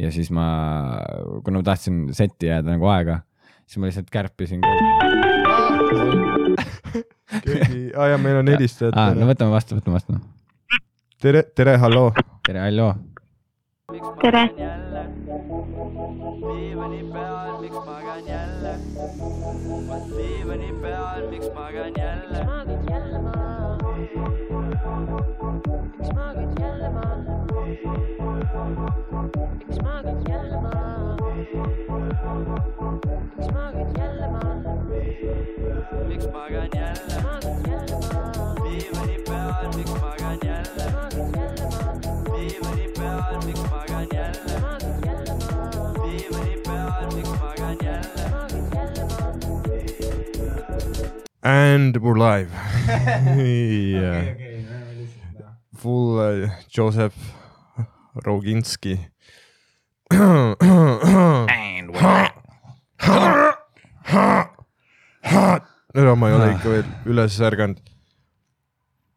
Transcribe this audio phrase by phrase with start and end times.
[0.00, 0.46] ja siis ma,
[1.44, 3.20] kuna ma tahtsin setti jääda nagu aega,
[3.66, 4.60] siis ma lihtsalt kärpisin.
[7.44, 10.16] keegi, aa jaa, meil on helistajad aa, no võtame vastu, võtame vastu.
[11.22, 12.12] tere, tere, halloo.
[12.46, 12.94] tere, halloo.
[14.22, 14.46] tere,
[16.40, 18.74] diivani peal, miks magan jälle?
[20.16, 22.44] diivani peal, miks magan jälle?
[22.44, 23.78] magad jälle maha?
[25.98, 28.29] miks magad jälle maha?
[28.50, 31.16] Miks magad jälle maha?
[33.36, 34.50] miks magad jälle maha?
[36.08, 37.16] miks magan jälle?
[37.22, 38.54] magad jälle maha?
[38.64, 40.84] diivani peal, miks magan jälle?
[40.90, 41.92] magad jälle maha?
[42.34, 44.54] diivani peal, miks magan jälle?
[44.60, 45.92] magad jälle maha?
[46.02, 48.24] diivani peal, miks magan jälle?
[48.30, 49.30] magad jälle maha?
[51.42, 52.50] And we're live
[53.36, 54.34] yeah..
[55.76, 57.14] Full uh, Joseph
[58.14, 58.98] Roginski.
[65.94, 67.78] no ma ei ole ikka veel üles ärganud.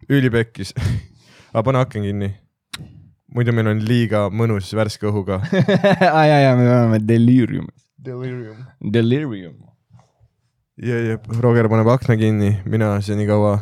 [0.09, 0.73] ülipekkis.
[1.53, 2.29] aga pane aken kinni.
[3.33, 5.41] muidu meil on liiga mõnus värske õhuga.
[6.13, 8.65] aa ja, ja me oleme delirium, Delirium.
[8.93, 9.55] delirium.
[10.77, 13.59] ja, ja Roger paneb akna kinni, mina senikaua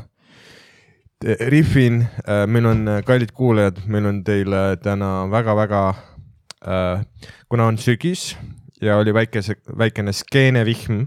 [1.23, 2.05] rihvin.
[2.47, 5.81] meil on, kallid kuulajad, meil on teile täna väga-väga
[6.67, 7.03] äh,,
[7.49, 8.35] kuna on sügis
[8.81, 11.03] ja oli väikese, väikene skeenevihm,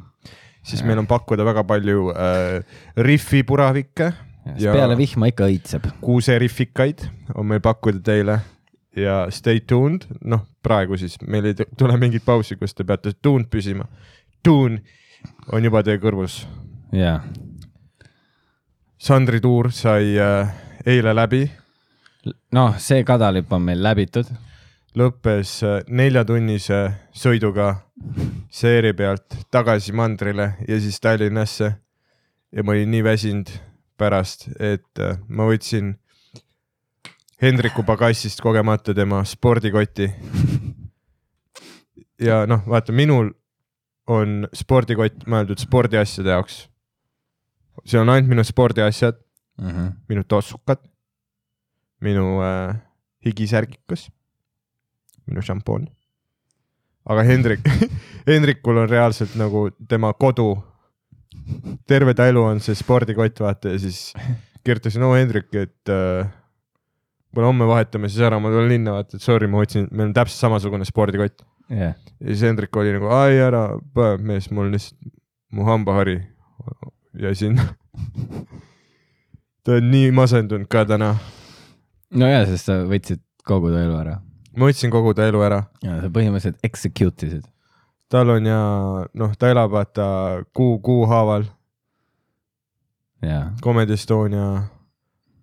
[0.62, 2.62] siis meil on pakkuda väga palju äh,
[2.96, 4.12] rihvipuravikke
[4.60, 5.86] ja peale vihma ikka õitseb.
[6.04, 8.38] kuuserihvikaid on meil pakkuda teile
[8.96, 13.10] ja stay tuned, noh, praegu siis meil ei tu- tule mingit pausi, kus te peate
[13.22, 13.88] tuned püsima.
[14.44, 14.82] Tune
[15.52, 16.44] on juba teie kõrvus
[16.94, 17.18] jaa,
[19.04, 20.48] Sandri tuur sai äh,
[20.88, 21.42] eile läbi,
[22.56, 24.30] noh, see kadalipp on meil läbitud.
[24.96, 26.78] lõppes äh, neljatunnise
[27.12, 27.66] sõiduga
[28.48, 31.74] seeri pealt tagasi mandrile ja siis Tallinnasse.
[32.52, 33.52] ja ma olin nii väsinud
[34.00, 35.98] pärast, et äh, ma võtsin
[37.42, 40.08] Hendriku pagassist kogemata tema spordikoti.
[42.20, 43.34] ja noh, vaata, minul
[44.06, 46.68] on spordikott mõeldud spordiasjade jaoks.
[47.84, 49.20] See on ainult minu spordiasjad,
[49.58, 49.90] Mhm.
[50.10, 50.80] minu tossukad,
[52.02, 52.74] minu äh,
[53.24, 54.08] higisärgikas,
[55.30, 55.86] minu šampoon.
[57.06, 57.60] aga Hendrik,
[58.26, 60.56] Hendrikul on reaalselt nagu tema kodu.
[61.86, 64.12] terve ta elu on see spordikott, vaata ja siis
[64.64, 66.26] kirjutasin, no Hendrik, et äh,
[67.34, 70.14] kuule homme vahetame siis ära, ma tulen linna, vaata, et sorry, ma võtsin, meil on
[70.14, 71.42] täpselt samasugune spordikott.
[71.70, 73.68] jah, ja siis Hendrik oli nagu, ai ära,
[74.18, 74.98] mees, mul lihtsalt,
[75.54, 76.18] mu hambahari
[77.20, 77.66] jäi sinna.
[79.64, 81.14] ta on nii masendunud ka täna.
[82.14, 84.20] no ja, sest sa võtsid kogu ta elu ära
[84.56, 85.64] ma võtsin kogu ta elu ära.
[85.82, 87.44] ja sa põhimõtteliselt execute isid.
[88.08, 88.60] tal on ja
[89.14, 90.06] noh, ta elab vaata
[90.52, 91.48] kuu, kuu haaval
[93.62, 94.64] Comedy Estonia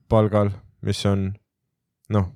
[0.09, 0.51] palgal,
[0.85, 1.31] mis on
[2.13, 2.27] noh,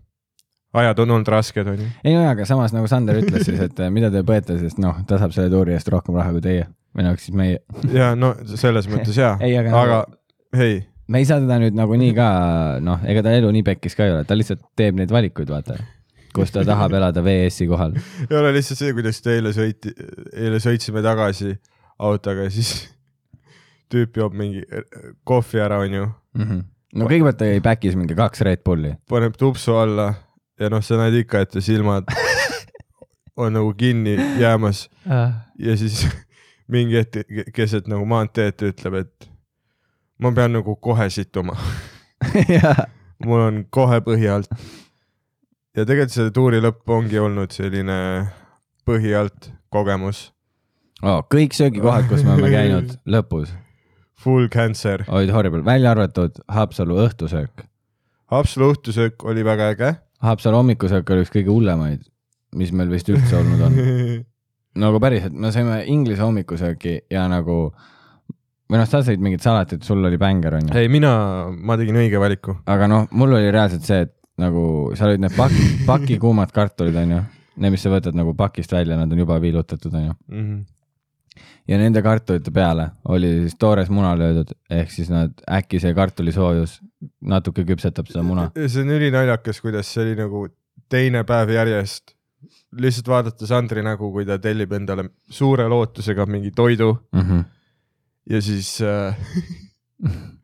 [0.73, 1.90] ajad on olnud rasked, onju.
[2.03, 4.81] ei no jaa, aga samas nagu Sander ütles siis, et eh, mida te põete, sest
[4.81, 6.67] noh, ta saab selle tuuri eest rohkem raha kui teie.
[6.96, 7.60] Või noh, siis meie,
[8.00, 10.18] ja no selles mõttes Ei, aga aga nagu-
[10.60, 10.80] hei,
[11.12, 12.30] me ei saa teda nüüd nagunii ka,
[12.84, 15.76] noh, ega ta elu nii pekkis ka ei ole, ta lihtsalt teeb neid valikuid, vaata.
[16.36, 17.94] kus ta tahab elada VS-i kohal.
[18.30, 19.94] ei ole lihtsalt see, kuidas te eile sõiti,
[20.36, 21.54] eile sõitsime tagasi
[22.00, 22.72] autoga ja siis
[23.94, 24.64] tüüp joob mingi
[25.24, 26.58] kohvi ära, onju, Mhm.
[27.00, 28.96] no kõigepealt ta jäi back'is mingi kaks Red Bulli.
[29.08, 30.10] paneb tupsu alla
[30.60, 32.04] ja noh, sa näed ikka, et ta silmad
[33.38, 34.86] on nagu kinni jäämas
[35.60, 36.06] ja siis
[36.72, 39.28] mingi hetk keset nagu maanteed ütleb, et
[40.22, 41.58] ma pean nagu kohe situma,
[43.26, 44.50] mul on kohe põhi alt.
[45.76, 48.00] ja tegelikult selle tuuri lõpp ongi olnud selline
[48.88, 50.30] põhi alt kogemus,
[51.03, 51.22] oh,.
[51.31, 53.53] kõik söögikohad, kus me oleme käinud lõpus,
[54.22, 55.06] full cancer.
[55.08, 57.68] olid horrible, välja arvatud Haapsalu õhtusöök.
[58.34, 59.92] Haapsalu õhtusöök oli väga äge.
[60.26, 62.08] Haapsalu hommikusöök oli üks kõige hullemaid,
[62.58, 63.78] mis meil vist üldse olnud on.
[64.82, 67.58] nagu päriselt, me saime inglise hommikusööki ja nagu
[68.66, 71.14] või noh, sa sõid mingit salatit, sul oli bängar onju, ei, mina,
[71.56, 72.58] ma tegin õige valiku.
[72.70, 74.66] aga noh, mul oli reaalselt see, et nagu
[74.98, 77.22] seal olid need paki, pakikuumad kartulid onju,
[77.56, 80.16] need, mis sa võtad nagu pakist välja, nad on juba viilutatud onju.
[80.32, 80.64] Mhm.
[81.68, 86.78] ja nende kartulite peale oli siis toores muna löödud, ehk siis nad äkki see kartulisoojus
[87.22, 88.50] natuke küpsetab seda muna.
[88.56, 90.48] see on ülinaljakas, kuidas see oli nagu
[90.90, 92.15] teine päev järjest.
[92.72, 97.44] Lihtsalt vaadata Sandri nägu, kui ta tellib endale suure lootusega mingi toidu Mm -hmm.
[98.29, 99.17] ja siis äh,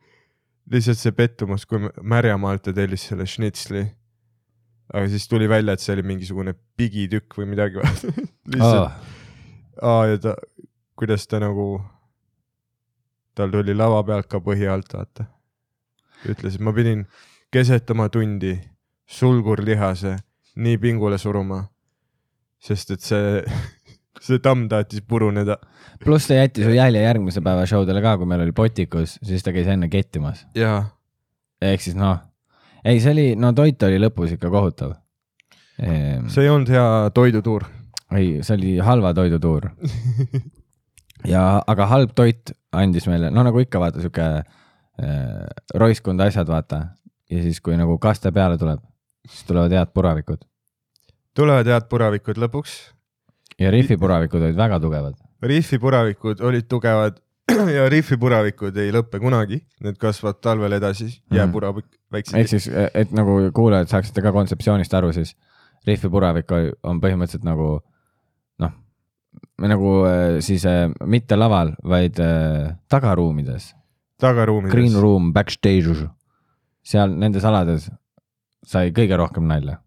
[0.72, 3.86] lihtsalt see pettumus, kui Märjamaalt ta tellis selle šnitsli.
[4.94, 7.78] aga siis tuli välja, et see oli mingisugune pigitükk või midagi.
[7.84, 7.86] oh,
[8.56, 8.92] lihtsalt,
[9.82, 10.34] aa ja ta,
[11.00, 11.82] kuidas ta nagu,
[13.36, 15.26] tal tuli lava pealt ka põhi alt, vaata.
[16.28, 17.06] ütles, et ma pidin
[17.52, 18.58] keset oma tundi
[19.08, 20.18] sulgurlihase
[20.56, 21.64] nii pingule suruma,
[22.62, 23.42] sest et see,
[24.26, 25.58] see tamm tahtis puruneda.
[26.04, 29.46] pluss ta jättis ju jälje järgmise päeva show dele ka, kui meil oli Botikus, siis
[29.46, 30.46] ta käis enne kettimas.
[30.58, 30.84] jaa,
[31.62, 32.22] ehk siis noh,
[32.86, 34.96] ei, see oli, no toit oli lõpus ikka kohutav.
[35.82, 36.88] see ei olnud hea
[37.18, 37.68] toidutuur.
[38.14, 39.72] ei, see oli halva toidu tuur.
[41.34, 44.46] ja, aga halb toit andis meile, no nagu ikka vaata sihuke äh,
[45.82, 46.86] roiskund asjad, vaata.
[47.32, 48.86] ja siis, kui nagu kaste peale tuleb,
[49.26, 50.46] siis tulevad head puravikud
[51.38, 52.78] tulevad head puravikud lõpuks.
[53.60, 55.18] ja Riffi puravikud olid väga tugevad.
[55.42, 57.20] Riffi puravikud olid tugevad
[57.78, 62.48] ja Riffi puravikud ei lõppe kunagi, need kasvavad talvel edasi, jääpuravik, ehk väiksed.
[62.52, 65.36] siis, et nagu kuulajad saaksite ka kontseptsioonist aru, siis
[65.88, 66.52] Riffi puravik
[66.84, 67.74] on põhimõtteliselt nagu
[68.62, 68.74] noh,
[69.66, 72.20] nagu äh, siis äh, mitte laval, vaid
[72.92, 73.72] tagaruumides
[74.22, 74.72] tagaruumides.
[74.72, 76.08] Green room, backstage,
[76.86, 77.90] seal nendes alades
[78.68, 79.80] sai kõige rohkem nalja.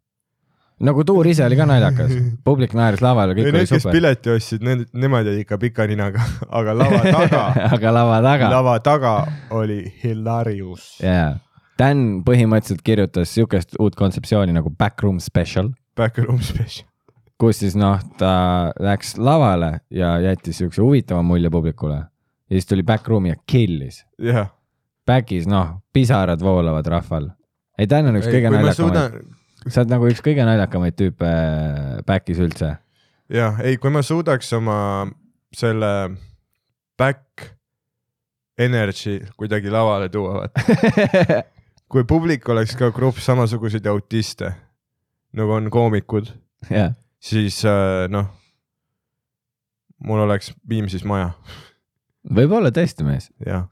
[0.81, 2.13] Nagu tuur ise oli ka naljakas,
[2.49, 3.93] publik naeris laval ja ei, kõik need, oli kes super.
[3.95, 6.25] pileti ostsid, need, nemad jäid ikka pika ninaga,
[6.59, 7.43] aga lava taga,
[7.77, 9.15] aga lava taga, lava taga
[9.55, 10.95] oli hilarious.
[11.03, 11.35] jaa.
[11.79, 16.87] Dan põhimõtteliselt kirjutas siukest uut kontseptsiooni nagu backroom special, Backroom special.
[17.39, 21.97] kus siis noh, ta läks lavale ja jättis siukse huvitava mulje publikule.
[22.51, 24.05] ja siis tuli backroom'i ja kill'is.
[24.23, 24.53] jah.
[25.05, 27.31] Back'is noh, pisarad voolavad rahval.
[27.79, 29.27] ei, Dan on üks kõige kui ma naljakamaid,
[29.69, 32.75] sa oled nagu üks kõige naljakamaid tüüpe äh, back'is üldse
[33.33, 34.77] jah, ei, kui ma suudaks oma
[35.55, 35.91] selle
[36.99, 37.51] back
[38.59, 40.63] energy kuidagi lavale tuua, vaata.
[41.91, 44.53] kui publik oleks ka grupp samasuguseid autiste,
[45.35, 46.29] nagu on koomikud,
[46.71, 48.29] jah, siis äh, noh,
[50.05, 51.33] mul oleks Viimsis maja,
[52.35, 53.67] võib-olla tõesti mees jah.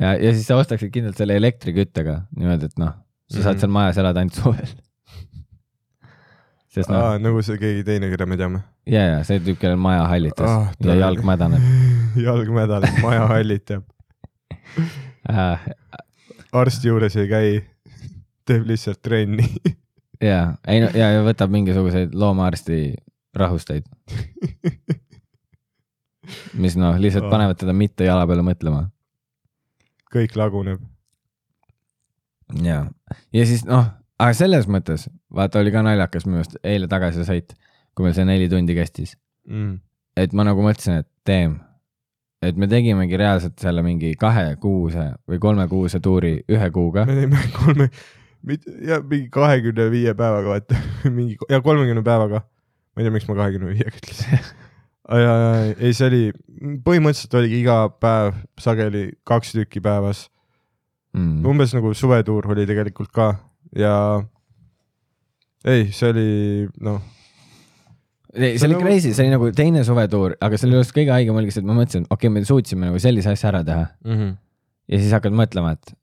[0.00, 2.96] ja, ja siis sa ostaksid kindlalt selle elektriküttega niimoodi, et noh,
[3.32, 3.60] sa saad Mhm.
[3.64, 4.72] seal majas elada ainult suvel.
[6.72, 8.62] Sest noh, nagu see keegi teine, keda me teame.
[8.88, 11.62] ja, ja see tüüp, kellel maja hallitas Ah, ja jalg mädaneb
[12.26, 13.84] jalg mädaneb, maja hallitab,
[15.30, 15.68] äh,.
[16.52, 17.52] arsti juures ei käi,
[18.48, 19.46] teeb lihtsalt trenni.
[20.30, 22.82] ja, ei no ja, ja võtab mingisuguseid loomaarsti
[23.36, 23.86] rahusteid,
[26.62, 27.30] mis noh, lihtsalt Ah.
[27.32, 28.86] panevad teda mitte jala peale mõtlema
[30.12, 30.80] kõik laguneb.
[32.62, 32.82] ja,
[33.32, 33.86] ja siis noh,
[34.20, 37.54] aga selles mõttes vaata, oli ka naljakas minu arust eile tagasisõit,
[37.96, 39.16] kui meil see neli tundi kestis,
[39.48, 39.80] Mm.
[40.16, 41.56] et ma nagu mõtlesin, et teem,
[42.42, 47.88] et me tegimegi reaalselt selle mingi kahekuuse või kolmekuuse tuuri ühe kuuga me teeme kolme,
[48.86, 50.78] ja mingi kahekümne viie päevaga, vaata,
[51.16, 52.42] mingi ja kolmekümne päevaga.
[52.92, 54.38] ma ei tea, miks ma kahekümne viiega ütlesin.
[55.82, 56.22] ei, see oli,
[56.86, 60.28] põhimõtteliselt oligi iga päev sageli kaks tükki päevas,
[61.16, 61.42] mm..
[61.48, 63.32] umbes nagu suvetuur oli tegelikult ka
[63.78, 63.94] ja
[65.68, 66.28] ei, see oli
[66.82, 67.00] noh,
[68.34, 71.14] ei, see See oli nagu- crazy, see oli nagu teine suvetuur, aga selle juures kõige
[71.14, 73.84] haigem oligi see, et ma mõtlesin, okei okay,, me suutsime nagu sellise asja ära teha
[74.04, 74.32] mm -hmm.
[74.94, 75.94] ja siis hakkad mõtlema, et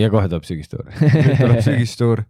[0.00, 0.86] ja kohe tuleb sügistuur.
[0.86, 2.24] nüüd tuleb sügistuur.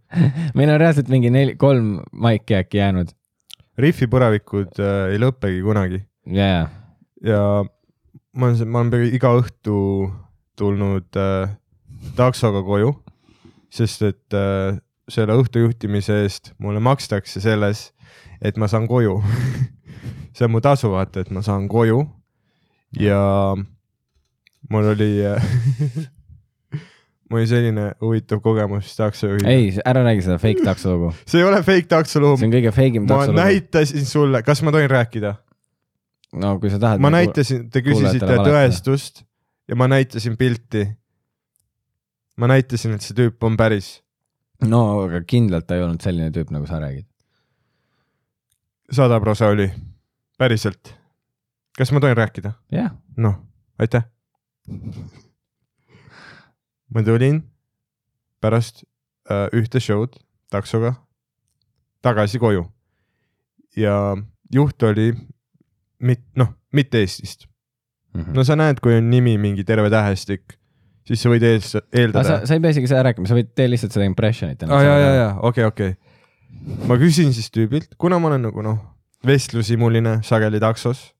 [0.53, 3.13] meil on reaalselt mingi neli, kolm maiki äkki jäänud
[3.81, 6.65] rihvipuravikud äh, ei lõppegi kunagi ja, ja,
[7.23, 7.41] ja
[8.35, 9.77] ma olen, ma olen peaaegu iga õhtu
[10.59, 11.53] tulnud äh,
[12.17, 12.93] taksoga koju,
[13.73, 14.77] sest et äh,
[15.11, 17.89] selle õhtu juhtimise eest mulle makstakse selles,
[18.41, 19.19] et ma saan koju.
[20.35, 22.05] see on mu tasu, vaata, et ma saan koju
[22.99, 23.21] ja
[24.71, 25.11] mul oli
[27.31, 29.49] mul oli selline huvitav kogemus taksojuhiga.
[29.49, 32.73] ei, ära räägi seda fake takso lugu, see ei ole fake taksolugu see on kõige
[32.75, 33.39] fake im ma takso lugu.
[33.41, 35.35] näitasin sulle, kas ma tohin rääkida?
[36.43, 37.03] no kui sa tahad.
[37.03, 39.23] ma näitasin, te küsisite tõestust
[39.67, 40.85] ja ma näitasin pilti.
[42.37, 43.99] ma näitasin, et see tüüp on päris.
[44.67, 47.07] No aga kindlalt ta ei olnud selline tüüp, nagu sa räägid.
[48.91, 49.71] sada prosa oli,
[50.37, 50.93] päriselt.
[51.77, 52.53] kas ma tohin rääkida?
[52.71, 53.39] jah, noh,
[53.79, 54.03] aitäh.
[56.93, 57.43] ma tulin
[58.41, 58.83] pärast
[59.29, 60.19] äh, ühte show'd
[60.51, 60.95] taksoga
[62.01, 62.65] tagasi koju
[63.77, 64.17] ja
[64.53, 65.13] juht oli
[66.01, 67.47] mit-, noh, mitte Eestist.
[68.13, 68.33] Mhm.
[68.35, 70.57] no sa näed, kui on nimi mingi terve tähestik,
[71.07, 73.69] siis sa võid aga eeldada sa, sa ei pea isegi seda rääkima, sa võid, tee
[73.71, 74.65] lihtsalt seda impression'it.
[74.67, 75.95] aa, ja, ja, ja okei, okei.
[76.89, 78.79] ma küsin siis tüübilt, kuna ma olen nagu noh,
[79.27, 81.11] vestlushimuline sageli taksos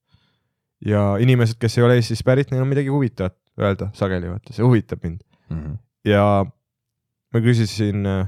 [0.85, 4.65] ja inimesed, kes ei ole Eestist pärit, neil on midagi huvitavat öelda sageli, vaata, see
[4.65, 5.21] huvitab mind.
[5.51, 5.79] Mhm.
[6.07, 6.45] ja
[7.31, 8.25] ma küsisin äh,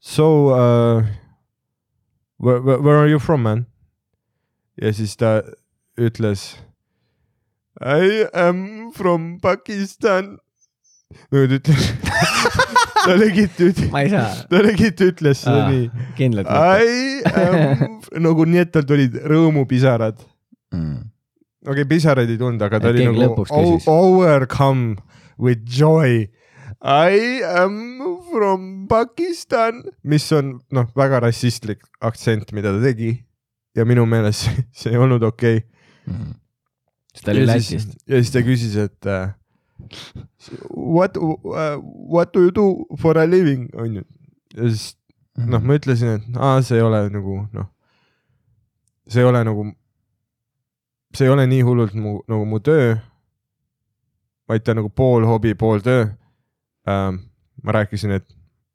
[0.00, 1.02] so uh,
[2.38, 3.66] where, where, where are you from man
[4.80, 5.42] ja siis ta
[6.00, 6.56] ütles
[7.80, 10.36] I am from Pakistan
[11.32, 11.88] nüüd ütles
[13.04, 15.70] ta legit ütles ma ei saa ta legit ütles seda Aa.
[15.72, 20.20] nii kindlalt I am nagu nii et tal tulid rõõmupisarad
[20.74, 21.00] mm..
[21.66, 23.44] okei okay,, pisaraid ei tulnud, aga ta Et oli nagu
[23.92, 24.96] overcome
[25.42, 26.28] with joy.
[26.82, 27.76] I am
[28.30, 33.12] from Pakistan, mis on noh, väga rassistlik aktsent, mida ta tegi
[33.76, 35.68] ja minu meelest see- see ei olnud okei okay..
[36.10, 36.32] Mm.
[37.14, 39.28] Siis ta oli ja siis Lätist., ja siis ta küsis, et uh,
[40.76, 41.36] what uh,,
[42.12, 44.02] what do you do for a living onju.
[44.56, 44.96] ja siis
[45.38, 45.48] Mhm.
[45.50, 47.68] noh, ma ütlesin, et aa, see ei ole nagu noh,
[49.08, 49.62] see ei ole nagu,
[51.16, 52.98] see ei ole nii hullult mu nagu mu töö,
[54.48, 56.02] vaid ta on nagu pool hobi, pool töö
[56.84, 57.16] ähm,.
[57.64, 58.26] ma rääkisin, et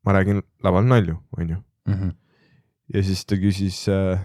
[0.06, 1.58] ma räägin laval nalju, onju.
[1.88, 2.10] Mhm.
[2.94, 4.18] ja siis ta küsis äh,.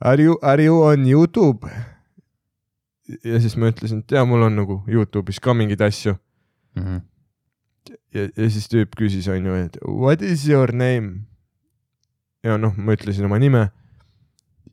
[0.00, 1.68] Are you, are you on Youtube?
[3.24, 6.16] Ja siis ma ütlesin, et jaa, mul on nagu Youtube'is ka mingeid asju
[6.76, 6.98] Mhm.
[8.14, 11.24] ja, ja siis tüüp küsis, onju, et what is your name?
[12.44, 13.66] ja noh, ma ütlesin oma nime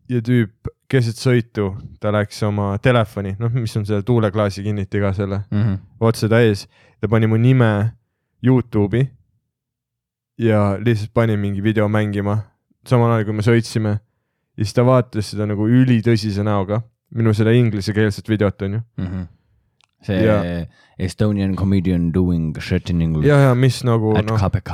[0.09, 5.13] ja tüüp keset sõitu, ta läks oma telefoni, noh, mis on selle tuuleklaasi kinniti ka
[5.13, 5.73] selle Mhm.
[5.99, 6.67] otse täis,
[7.01, 7.91] ta pani mu nime
[8.43, 9.07] Youtube'i
[10.37, 12.37] ja lihtsalt pani mingi video mängima,
[12.85, 13.95] samal ajal kui me sõitsime
[14.57, 16.81] ja siis ta vaatas seda nagu ülitõsise näoga,
[17.15, 18.81] minu seda inglisekeelset videot onju.
[18.97, 19.25] Mhm.
[20.07, 20.65] see Ja-
[20.99, 24.73] Estonian comedian doing shit in english ja, ja mis nagu at noh, KPK.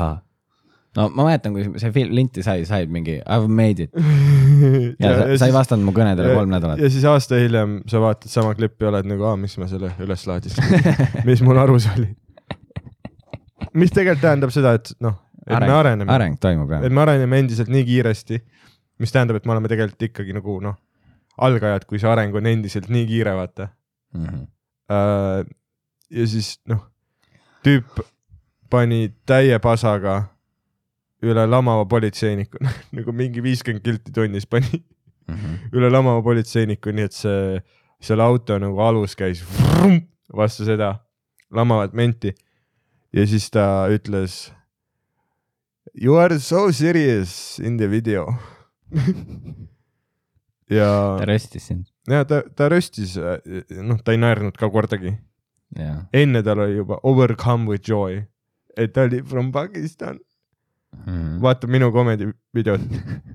[0.97, 3.91] no ma mäletan, kui see film linti sai, said mingi I have made it
[5.03, 6.79] ja, ja sa ei vastanud mu kõnedele kolm nädalat.
[6.79, 9.91] ja siis aasta hiljem sa vaatad sama klippi ja oled nagu, aa, miks ma selle
[10.03, 10.63] üles laadisin,
[11.29, 12.09] mis mul arus oli.
[13.73, 15.15] mis tegelikult tähendab seda, et noh,
[15.47, 16.91] et me areneme, areng toimub jah et.
[16.93, 18.39] me areneme endiselt nii kiiresti,
[19.01, 20.75] mis tähendab, et me oleme tegelikult ikkagi nagu noh,
[21.37, 23.69] algajad, kui see areng on endiselt nii kiire, vaata.
[24.13, 24.43] Mhm.
[26.13, 26.83] ja siis noh,
[27.65, 28.01] tüüp
[28.69, 30.27] pani täie pasaga
[31.23, 32.59] üle lamava politseiniku,
[32.97, 34.83] nagu mingi viiskümmend kilti tunnis pani
[35.23, 35.69] Mhm.
[35.71, 37.61] üle lamava politseiniku, nii et see,
[38.03, 39.39] selle auto nagu alus käis
[40.35, 40.97] vastu seda
[41.51, 42.33] lamavat menti.
[43.13, 44.51] ja siis ta ütles.
[45.93, 48.25] You are so serious in the video.
[50.75, 50.89] ja
[51.19, 51.85] ta, röstis sind.
[52.09, 53.15] ja ta, ta röstis,
[53.81, 55.15] noh, ta ei naernud ka kordagi.
[56.13, 58.21] enne tal oli juba overcome with joy,
[58.77, 60.19] et ta oli from Pakistan.
[60.93, 61.39] Mhm.
[61.41, 62.81] vaata minu comedy videot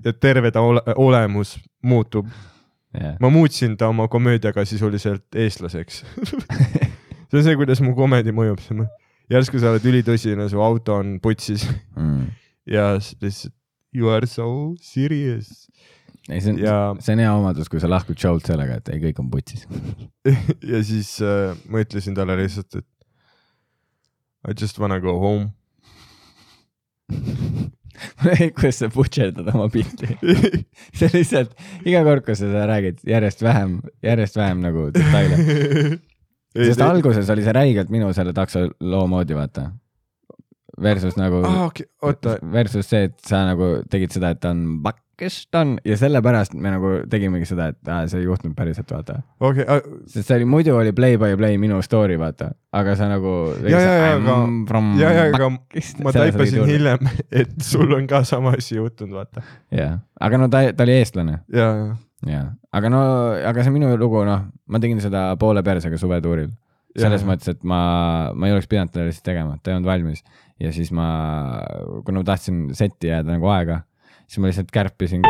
[0.05, 2.27] ja terve ta ole, olemus muutub.
[3.19, 6.05] ma muutsin ta oma komöödiaga sisuliselt eestlaseks.
[7.29, 8.63] see on see, kuidas mu comedy mõjub,
[9.29, 11.67] järsku sa oled ülitõsine, su auto on putsis
[11.97, 12.23] Mhm.
[12.65, 13.53] ja lihtsalt
[13.93, 15.67] you are so serious
[16.29, 19.01] ei, see on ja, see on hea omadus, kui sa lahkud show'lt sellega, et ei,
[19.07, 19.65] kõik on putsis.
[20.71, 22.87] ja siis äh, ma ütlesin talle lihtsalt, et
[24.47, 25.51] I just wanna go home.
[28.55, 30.07] kuidas sa butcherdad oma pilti?
[30.97, 31.51] see lihtsalt
[31.83, 35.41] iga kord, kui sa seda räägid, järjest vähem, järjest vähem nagu detaile.
[36.69, 39.69] sest alguses oli see räigelt minu selle taksoloo moodi, vaata.
[40.79, 44.45] Versus nagu aa, okei, oota, versus see, et sa nagu tegid seda, et
[45.51, 49.19] ta on ja sellepärast me nagu tegimegi seda, et aa, see ei juhtunud päriselt, vaata.
[49.39, 49.65] okei,
[50.07, 53.33] sest see oli, muidu oli play by play minu story, vaata, aga sa nagu.
[53.63, 54.37] ja, ja, ja, aga,
[55.01, 56.63] ja, ja, aga ma taipasin.
[56.69, 57.11] hiljem,
[57.43, 59.43] et sul on ka sama asi juhtunud, vaata.
[59.75, 61.69] jah, aga no ta, ta oli eestlane ja,
[62.27, 62.45] ja,
[62.75, 63.03] aga no,
[63.51, 66.51] aga see minu lugu, noh, ma tegin seda poole persega suvetuuril.
[66.97, 67.29] selles Jaa.
[67.29, 67.79] mõttes, et ma,
[68.33, 70.23] ma ei oleks pidanud teda lihtsalt tegema, ta ei olnud valmis
[70.59, 71.07] ja siis ma,
[72.05, 73.81] kuna ma tahtsin setti jääda nagu aega,
[74.29, 75.25] siis ma lihtsalt kärpisin.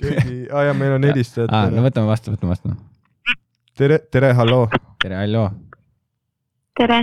[0.00, 2.72] keegi, aa ja meil on helistajad aa, no võtame vastu, võtame vastu.
[3.76, 4.68] tere, tere, halloo,
[5.02, 5.48] tere, halloo,
[6.78, 7.02] tere,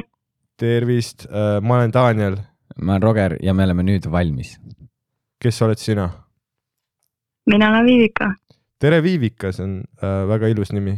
[0.60, 1.28] tervist,
[1.62, 2.36] ma olen Daniel,
[2.82, 4.50] ma olen Roger ja me oleme nüüd valmis.
[5.42, 6.10] kes oled sina?
[7.50, 8.34] mina olen Viivika.
[8.80, 10.98] tere, Viivika, see on äh, väga ilus nimi,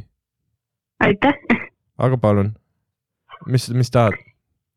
[1.03, 1.36] aitäh.
[1.98, 2.53] aga palun,
[3.48, 4.13] mis, mis tahad?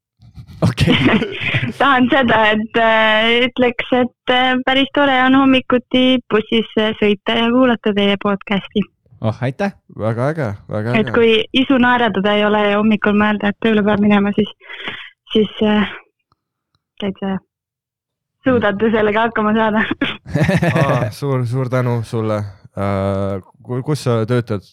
[0.69, 0.97] okei,
[1.81, 7.49] tahan seda, et äh, ütleks, et äh, päris tore on hommikuti bussis äh, sõita ja
[7.55, 8.85] kuulata teie podcast'i.
[9.21, 11.17] oh aitäh, väga äge, väga et äge.
[11.17, 11.33] kui
[11.63, 14.53] isu naeratada ei ole ja hommikul mõelda, et tööle peab minema, siis,
[15.33, 15.93] siis äh,
[17.01, 17.39] täitsa
[18.47, 19.85] suudate sellega hakkama saada.
[20.77, 22.43] Aa, suur, suur tänu sulle
[22.77, 23.83] äh,.
[23.85, 24.65] kus sa töötad?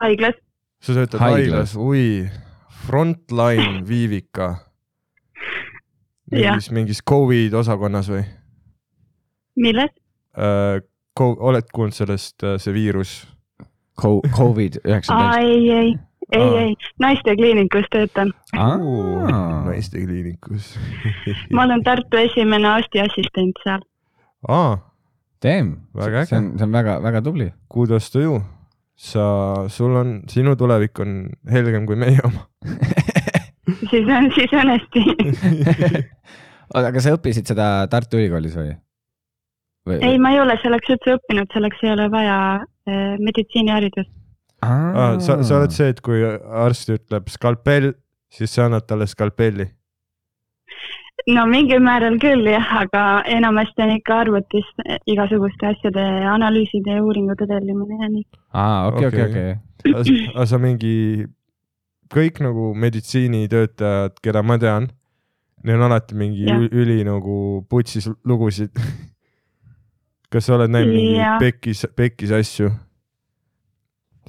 [0.00, 0.36] haiglas,
[0.80, 1.40] sa töötad Haiglas.
[1.40, 2.28] haiglas, ui,
[2.86, 4.65] Frontline Viivika.
[6.32, 8.24] mingis, mingis Covid osakonnas või
[9.56, 9.92] milles?
[10.38, 10.82] äh,?
[11.20, 13.12] oled kuulnud sellest, see viirus?
[13.96, 15.38] Co- Covid üheksateist.
[15.40, 15.94] ei, ei,
[16.32, 18.34] ei, ei, naistekliinikus töötan.
[19.68, 20.74] naiste kliinikus.
[21.52, 23.80] ma olen Tartu esimene arstiassistent seal.
[24.48, 24.76] aa,
[25.44, 26.26] Damn, Väga äge.
[26.26, 27.52] see on, see on väga-väga tubli.
[27.68, 28.40] kudos to you.
[28.96, 29.24] sa,
[29.68, 32.46] sul on, sinu tulevik on helgem kui meie oma.
[33.90, 35.04] siis on, siis on hästi.
[36.74, 38.74] oota, aga sa õppisid seda Tartu Ülikoolis või?
[40.00, 44.10] ei, ma ei ole selleks üldse õppinud, selleks ei ole vaja äh, meditsiiniharidust.
[44.66, 47.92] Ah, sa, sa oled see, et kui arst ütleb skalpell,
[48.32, 49.68] siis sa annad talle skalpelli.
[51.30, 53.02] no mingil määral küll jah, aga
[53.36, 54.66] enamasti on ikka arvutis
[55.10, 56.02] igasuguste asjade
[56.32, 58.26] analüüside ja uuringute tellimine ja nii.
[58.52, 59.54] aa, okei, okei, Okei.
[59.92, 60.26] okei.
[60.34, 61.26] aga sa mingi,
[62.12, 64.88] kõik nagu meditsiinitöötajad, keda ma tean,
[65.64, 66.60] neil on alati mingi Jah.
[66.60, 68.70] ü- üli nagu putsis lugusid.
[70.30, 71.38] kas sa oled näinud mingi Jah.
[71.40, 72.70] pekis, pekis asju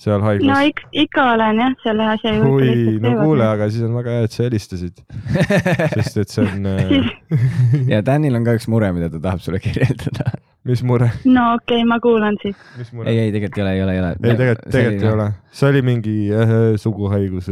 [0.02, 0.66] seal no haiglas?
[0.70, 4.28] ik, ikka olen jah, selle asja juurde oi, no kuule, aga siis on väga hea,
[4.28, 5.02] et sa helistasid,
[5.98, 7.10] sest et see on äh,,
[7.94, 10.38] ja Danil on ka üks mure, mida ta tahab sulle kirjeldada.
[10.68, 12.58] mis mure, no okei okay,, ma kuulan siis.
[12.78, 13.28] mis mure ei,?
[13.28, 14.16] ei tegelikult ei ole, ei ole, ei ole.
[14.16, 15.30] ei, tegelikult, tegelikult ei ole.
[15.62, 17.52] see oli mingi äh, suguhaigus,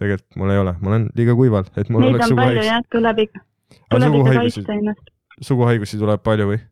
[0.00, 2.68] tegelikult mul ei ole, ma olen liiga kuival, et mul Neid oleks suguhaigus.
[2.68, 3.46] jah, tuleb ikka,
[3.94, 5.14] tuleb ikka kaitsta ennast.
[5.52, 6.66] suguhaigusi tuleb palju või?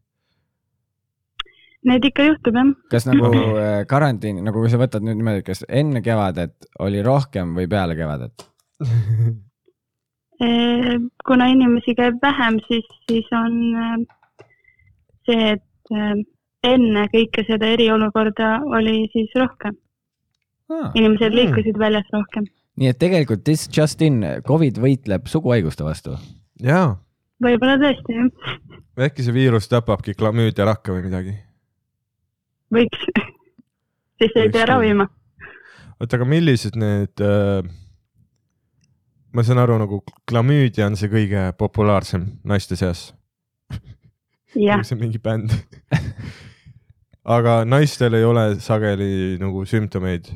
[1.86, 2.70] Neid ikka juhtub jah.
[2.90, 7.54] kas nagu äh, karantiin, nagu kui sa võtad nüüd niimoodi, kas enne kevadet oli rohkem
[7.58, 8.46] või peale kevadet?
[11.26, 13.94] kuna inimesi käib vähem, siis, siis on äh,
[15.28, 16.12] see, et äh,
[16.66, 19.76] enne kõike seda eriolukorda oli siis rohkem,
[20.94, 21.36] inimesed Mm.
[21.38, 22.46] liikusid väljas rohkem.
[22.76, 26.18] nii et tegelikult this just in, Covid võitleb suguhaiguste vastu.
[26.62, 26.96] jaa,
[27.42, 28.52] võib-olla tõesti jah,
[29.08, 31.36] äkki see viirus tapabki klamüüdiarakka või midagi.
[32.74, 33.06] võiks.
[34.20, 35.06] siis ei pea ravima.
[36.00, 37.60] oota, aga millised need äh,,
[39.36, 43.10] ma saan aru, nagu klamüüdia on see kõige populaarsem naiste seas.
[44.56, 45.52] jah, see on mingi bänd.
[47.36, 50.30] aga naistel ei ole sageli nagu sümptomeid.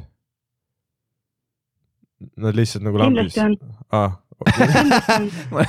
[2.37, 3.65] Nad lihtsalt nagu lambis kindlasti.
[3.65, 4.19] on, Ah,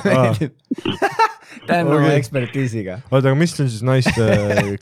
[0.04, 0.50] kindlasti
[1.66, 3.00] ta on oma ekspertiisiga.
[3.10, 4.28] oota, aga mis on siis naiste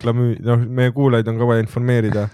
[0.03, 2.29] klamüü-, noh, meie kuulajaid on ka vaja informeerida.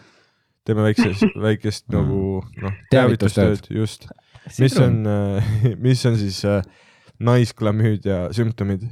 [0.67, 3.71] teeme väikses, väikest nagu noh, Teavitustööd.
[3.71, 4.09] just.
[4.59, 5.03] mis on,
[5.87, 6.63] mis on siis äh,
[7.19, 8.87] naisklamüüdia sümptomid?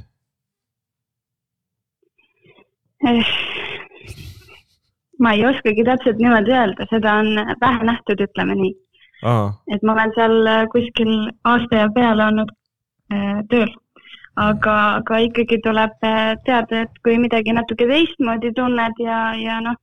[5.19, 7.29] ma ei oskagi täpselt niimoodi öelda, seda on
[7.61, 8.73] vähe nähtud, ütleme nii,
[9.73, 11.11] et ma olen seal äh, kuskil
[11.51, 12.51] aasta ja peale olnud
[13.13, 13.71] äh, tööl.
[14.35, 19.77] aga, aga ikkagi tuleb äh, teada, et kui midagi natuke teistmoodi tunned ja, ja noh,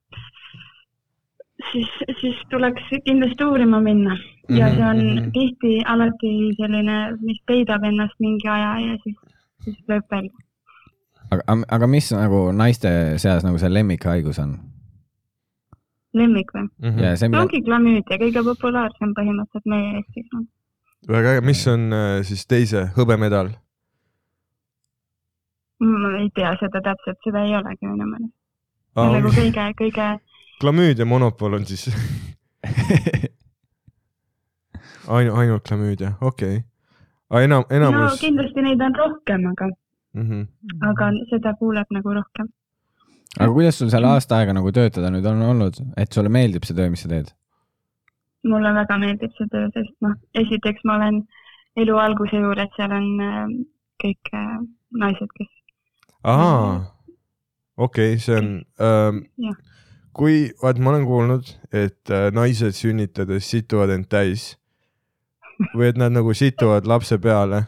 [1.72, 4.16] siis, siis tuleks kindlasti uurima minna
[4.50, 5.30] ja see on Mhm, mhm.
[5.32, 9.16] tihti alati selline, mis peidab ennast mingi aja ja siis,
[9.64, 10.30] siis lööb välja.
[11.30, 14.58] aga, aga mis nagu naiste seas nagu see lemmikhaigus on?
[16.14, 16.68] lemmik või?
[16.82, 16.98] Mhm.
[16.98, 20.48] ja see, mida, ongi klamüüdia, kõige populaarsem põhimõtteliselt meie Eestis
[21.08, 23.54] väga äge, mis on äh, siis teise hõbemedal?
[25.82, 28.34] Ma ei tea seda täpselt, seda ei olegi minu meelest.
[28.96, 30.08] on nagu kõige, kõige,
[30.60, 31.88] klamüüdia monopol on siis
[35.16, 36.64] ainu-, ainult klamüüdia, okei okay..
[37.30, 39.70] aga enam, no enamus kindlasti neid on rohkem, aga,
[40.14, 40.26] mm.
[40.30, 40.42] -hmm.
[40.90, 42.50] aga seda kuuleb nagu rohkem.
[43.38, 46.76] aga kuidas sul seal aasta aega nagu töötada nüüd on olnud, et sulle meeldib see
[46.78, 47.32] töö, mis sa teed?
[48.48, 50.14] mulle väga meeldib see töö, sest noh,
[50.44, 51.22] esiteks ma olen
[51.82, 53.42] elu alguse juures, seal on äh,
[54.02, 54.56] kõik äh,
[55.02, 55.50] naised, kes,
[56.24, 56.80] aa,
[57.76, 59.60] okei okay,, see on ähm, Jah.,
[60.16, 64.52] kui, vaat ma olen kuulnud, et äh, naised sünnitades situvad end täis
[65.76, 67.64] või et nad nagu situvad lapse peale,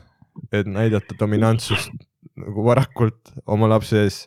[0.52, 1.92] et näidata dominantsust
[2.40, 4.24] nagu varakult oma lapse ees.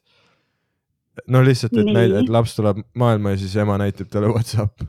[1.27, 4.85] no lihtsalt, et näida, et laps tuleb maailma ja siis ema näitab talle Whatsapp.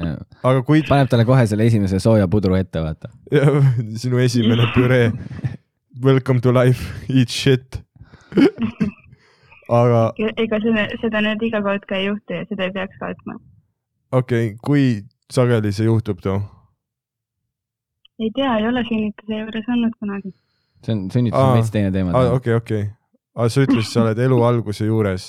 [0.00, 3.10] aga kui paneb talle kohe selle esimese sooja pudru ette, vaata.
[4.00, 5.10] sinu esimene püree,
[6.02, 7.82] welcome to life, eat shit.
[9.80, 13.36] aga ega seda, seda nüüd iga kord ka ei juhtu ja seda ei peaks kartma.
[14.12, 14.84] okei okay,, kui
[15.30, 16.40] sageli see juhtub too?
[18.20, 20.32] ei tea, ei ole sünnituse juures olnud kunagi.
[20.84, 22.24] see on, sünnitus on veits teine teema.
[22.38, 22.88] okei, okei.
[23.36, 25.28] aga sa ütlesid, sa oled elu alguse juures.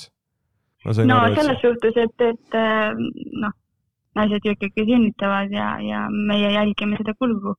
[0.86, 3.04] no aru, et selles suhtes, et, et äh,
[3.46, 3.58] noh,
[4.18, 7.56] naised ju ikkagi sünnitavad ja, ja meie jälgime seda kulgu.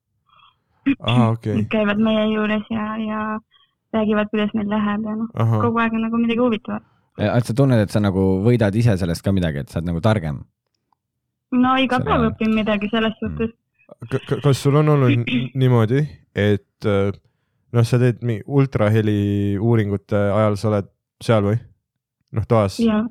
[1.01, 3.21] aa, okei Nad, käivad meie juures ja, ja
[3.95, 5.29] räägivad, kuidas neil läheb ja noh,
[5.63, 6.83] kogu aeg on nagu midagi huvitavat.
[7.19, 10.01] et sa tunned, et sa nagu võidad ise sellest ka midagi, et sa oled nagu
[10.05, 10.43] targem?
[11.53, 13.51] no iga Selle- päev õpin midagi selles suhtes.
[14.43, 15.27] kas sul on olnud
[15.61, 16.01] niimoodi,
[16.35, 17.13] et äh,
[17.73, 20.89] noh, sa teed ultraheli uuringute ajal, sa oled
[21.23, 21.59] seal või?
[22.33, 22.79] noh, toas.
[22.81, 23.03] ja,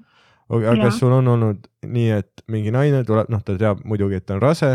[0.49, 4.25] aga kas sul on olnud nii, et mingi naine tuleb, noh, ta teab muidugi, et
[4.25, 4.71] ta on rase,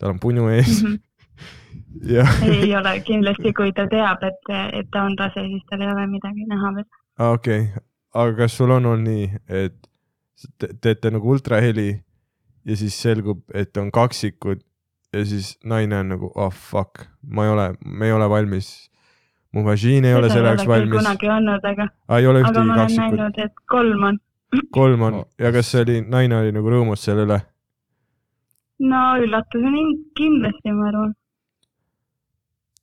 [0.00, 0.92] tal on punnu ees Mhm.
[0.96, 0.98] ja
[2.48, 6.06] ei ole kindlasti, kui ta teab, et, et ta on tase, siis tal ei ole
[6.10, 6.88] midagi näha veel.
[7.18, 9.76] ah, okei okay., aga kas sul on olnud nii, et
[10.58, 11.88] te teete nagu ultraheli
[12.64, 14.62] ja siis selgub, et on kaksikud
[15.12, 18.90] ja siis naine on nagu oh fuck, ma ei ole, me ei ole valmis.
[19.52, 20.96] mu vagin ei ole selleks valmis.
[20.96, 24.20] kunagi olnud, aga, ei ole aga ühtegi ma olen kaksikut, näinud, et kolm on.
[24.78, 27.40] kolm on ja kas see oli, naine oli nagu rõõmus selle üle?
[28.92, 31.12] no üllatus on in- kindlasti, ma arvan.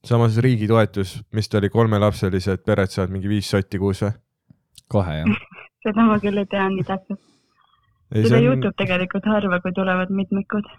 [0.05, 4.13] Samas riigi toetus, mis ta oli, kolmelapselised pered saavad mingi viis sotti kuus või?
[4.89, 5.47] kohe jah.
[5.85, 7.21] seda ma küll ei tea nii täpselt.
[8.13, 10.69] seda juhtub tegelikult harva, kui tulevad mitmikud.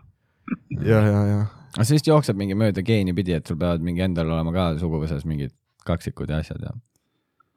[0.80, 1.40] ja, ja, ja
[1.76, 4.70] aga see vist jookseb mingi mööda geeni pidi, et sul peavad mingi endal olema ka
[4.80, 5.54] suguvõsas mingid
[5.86, 6.72] kaksikud ja asjad ja.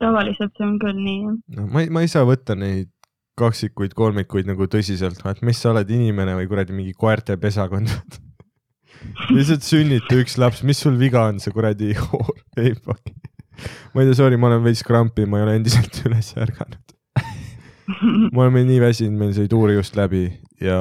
[0.04, 1.40] tavaliselt see on küll nii, jah.
[1.60, 2.92] no ma ei, ma ei saa võtta neid
[3.40, 7.90] kaksikuid, kolmikuid nagu tõsiselt, et mis sa oled, inimene või kuradi mingi koerte pesakond.
[9.32, 13.14] lihtsalt sünnita üks laps, mis sul viga on, see kuradi hoor, ei fuck.
[13.94, 16.96] ma ei tea, sorry, ma olen veits krampi, ma ei ole endiselt üles ärganud.
[18.32, 20.26] me oleme nii väsinud, meil sai tuur just läbi
[20.64, 20.80] ja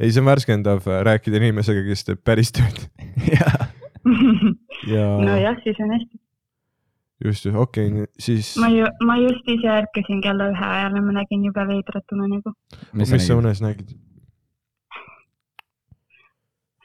[0.00, 2.82] ei, see on värskendav äh, rääkida inimesega, kes teeb päris tööd
[4.94, 6.20] ja nojah, siis on hästi.
[7.26, 11.02] just, just, okei okay,, siis ma ju, ma just ise ärkasin kella ühe ajal ja
[11.04, 12.54] ma nägin jube veidrat unenägu.
[12.96, 13.98] mis sa unes nägid?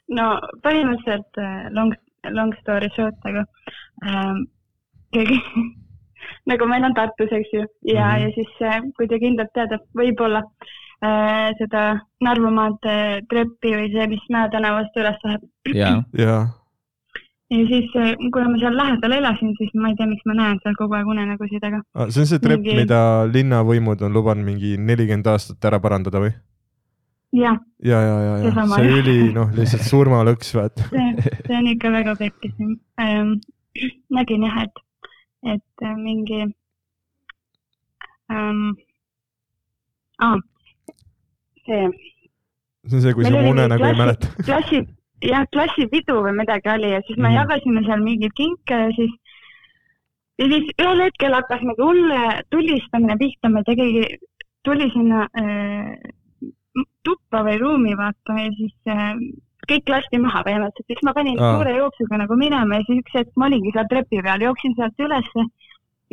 [0.10, 0.26] No
[0.64, 1.94] põhimõtteliselt äh, long,
[2.32, 3.46] long story short, aga
[4.06, 4.46] ähm,
[5.14, 5.40] keegi
[6.50, 7.64] nagu meil on Tartus, eks ju,
[7.94, 8.22] ja mm, -hmm.
[8.22, 10.44] ja siis äh, kui te kindlalt teate, võib-olla
[11.06, 15.42] äh, seda Narva maantee treppi või see, mis Mäe tänavast üles läheb.
[15.76, 16.42] jaa, jaa,
[17.50, 17.92] ja siis,
[18.34, 21.08] kuna ma seal lähedal elasin, siis ma ei tea, miks ma näen seal kogu aeg
[21.08, 25.66] unenägusid, aga Ah, see on see trepp, Mingi- mida linnavõimud on lubanud mingi nelikümmend aastat
[25.72, 26.34] ära parandada või?
[27.36, 30.88] jah, ja, ja, ja, ja Seesama, see üli, noh, lihtsalt surmalõks, vaata.
[30.92, 32.54] see, see on ikka väga pekkis
[33.02, 33.34] ähm,.
[34.16, 34.84] nägin jah, et,
[35.56, 36.42] et äh, mingi
[38.32, 38.76] ähm,.
[40.24, 40.38] Ah,
[41.66, 41.82] see
[42.88, 44.28] see on see, kui sa oli mu une mingi nagu ei mäleta.
[44.48, 44.80] klassi,
[45.26, 47.36] jah, klassipidu või midagi oli ja siis me Mhm.
[47.42, 49.14] jagasime seal mingeid kinke ja siis
[50.40, 52.14] ja siis ühel hetkel hakkas mingi hull
[52.52, 54.06] tulistamine pihta, ma keegi
[54.64, 55.98] tuli sinna äh,
[57.08, 59.14] tuppa või ruumi vaata ja siis äh,
[59.70, 61.56] kõik lasti maha põhimõtteliselt, siis ma panin Aa.
[61.56, 65.06] suure jooksuga nagu minema ja siis üks hetk ma olingi seal trepi peal, jooksin sealt
[65.08, 65.46] ülesse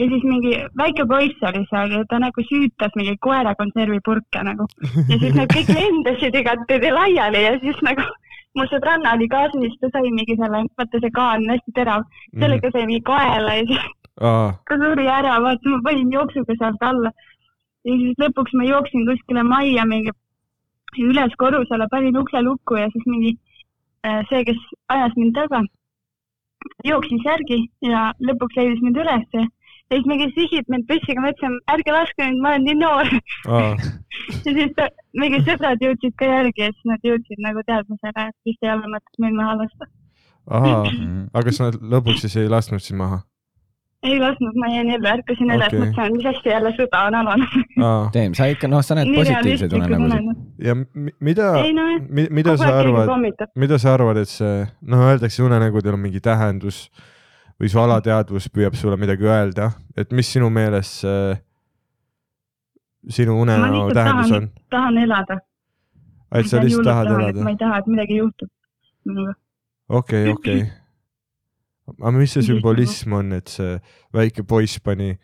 [0.01, 4.67] ja siis mingi väike poiss oli seal ja ta nagu süütas mingeid koerakonservipurke nagu.
[5.09, 8.07] Ja siis nad kõik lendasid igatpidi laiali ja siis nagu
[8.57, 12.07] mu sõbranna oli kaasas, ta sai mingi selle, vaata see kaan on hästi terav,
[12.39, 13.85] sellega sai mingi kaela ja siis
[14.21, 17.13] aa, ta suri ära, vaata ma panin jooksuga sealt alla.
[17.89, 20.13] ja siis lõpuks ma jooksin kuskile majja mingi
[21.01, 23.37] üles korrusele, panin ukse lukku ja siis mingi
[24.07, 24.61] äh, see, kes
[24.93, 25.63] ajas mind taga,
[26.87, 29.43] jooksis järgi ja lõpuks leidis mind ülesse
[29.93, 33.11] ja siis mingi sihib mind püssiga, ma ütlesin, ärge laske mind, ma olen nii noor.
[33.49, 33.73] aa,
[34.45, 38.49] ja siis ta, mingi sõbrad jõudsid ka järgi ja siis nad jõudsid nagu teadmisele, et
[38.49, 39.91] vist ei ole mõtet mind maha lasta.
[41.35, 43.23] aga kas nad lõpuks siis ei lasknud sind maha?
[44.03, 47.55] Ei lasknud, ma jäin ellu, ärkasin üles okay., mõtlesin, mis hästi jälle sõda on alanud.
[48.17, 50.43] Teem, sa ikka, noh, sa näed positiivseid unenägusid.
[50.67, 55.45] ja mi- mida, ei nojah, mida sa arvad, mida sa arvad, et see, noh, öeldakse
[55.47, 56.89] unenägudel on mingi tähendus
[57.61, 61.39] või su alateadvus püüab sulle midagi öelda, et mis sinu meelest see
[63.09, 65.39] sinu ma unenäo tähendus tahan on?, tahan elada.
[66.35, 67.51] et sa lihtsalt tahad elada ma?
[67.51, 68.51] ei taha, et midagi juhtub
[69.05, 69.35] minuga.
[69.89, 70.63] okei, okei.
[72.01, 73.79] Aga mis see sümbolism on, et see
[74.15, 75.15] väike poiss pani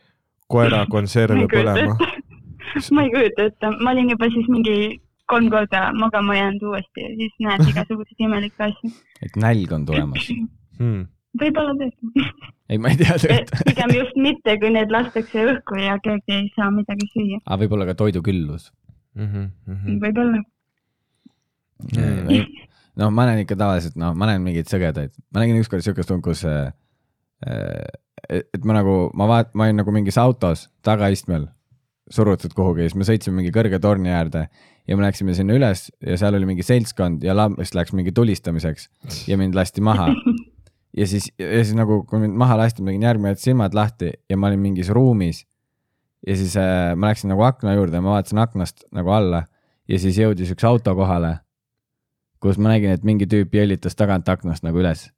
[0.48, 1.98] koera konserve põlema?
[2.94, 4.78] ma ei kujuta ette, ma olin juba siis mingi
[5.28, 8.90] kolm korda magama jäänud uuesti ja siis näed igasuguseid imelikke asju.
[9.26, 10.28] et nälg on tulemas.
[10.78, 11.06] Hmm.
[11.42, 12.04] võib-olla tõesti.
[12.70, 13.64] ei, ma ei tea tegelikult.
[13.70, 17.42] pigem just mitte, kui need lastakse õhku ja keegi ei saa midagi süüa.
[17.44, 18.70] aga võib-olla ka toiduküllus.
[19.18, 20.00] Mm -hmm, mm -hmm.
[20.06, 20.38] võib-olla.
[22.98, 26.24] noh, ma näen ikka tavaliselt, noh, ma näen mingeid sõgedaid, ma nägin ükskord siukest und,
[26.24, 26.72] kus äh,
[28.28, 31.46] et ma nagu, ma vaat-, ma olin nagu mingis autos tagaistmel
[32.10, 34.46] surutud kuhugi ja siis me sõitsime mingi kõrge torni äärde
[34.88, 38.88] ja me läksime sinna üles ja seal oli mingi seltskond ja laps läks mingi tulistamiseks
[39.28, 40.08] ja mind lasti maha.
[40.98, 44.12] ja siis, ja siis nagu, kui mind maha lasti, ma tegin järgmine hetk silmad lahti
[44.30, 45.44] ja ma olin mingis ruumis.
[46.26, 49.44] ja siis äh, ma läksin nagu akna juurde, ma vaatasin aknast nagu alla
[49.88, 51.38] ja siis jõudis üks auto kohale,
[52.40, 55.10] kus ma nägin, et mingi tüüp jõllitas tagant aknast nagu üles.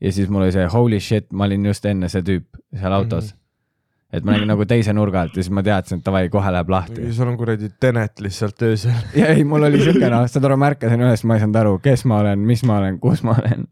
[0.00, 3.32] ja siis mul oli see holy shit, ma olin just enne see tüüp seal autos
[3.32, 3.38] mm.
[3.38, 4.16] -hmm.
[4.16, 6.70] et ma nägin nagu teise nurga alt ja siis ma teadsin, et davai, kohe läheb
[6.70, 7.12] lahti.
[7.12, 8.92] sul on kuradi Tenet lihtsalt öösel.
[9.16, 11.78] ja ei, mul oli siuke noh, saad aru, ma ärkasin üles, ma ei saanud aru,
[11.78, 13.66] kes ma olen, mis ma olen, kus ma olen.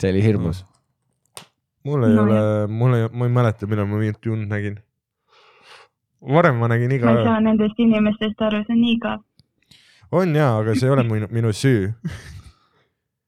[0.00, 0.66] see oli hirmus.
[1.84, 4.76] mul ei No ole, mul ei, ma ei mäleta, millal ma viimati und nägin.
[6.34, 7.24] varem ma nägin iga ma ei öö.
[7.24, 9.20] saa nendest inimestest aru, see on nii igav.
[10.12, 11.92] On jaa, aga see ei ole minu, minu süü.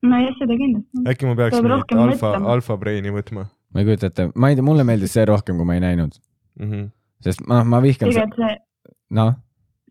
[0.03, 1.05] nojah, seda kindlasti.
[1.13, 4.65] äkki ma peaks mingit alfa, alfa brain'i võtma ma ei kujuta ette, ma ei tea,
[4.65, 6.17] mulle meeldis see rohkem, kui ma ei näinud,
[6.61, 6.71] mm.
[6.71, 6.89] -hmm.
[7.25, 8.57] sest ma, ma vihkan, tegelikult see,
[9.19, 9.35] noh,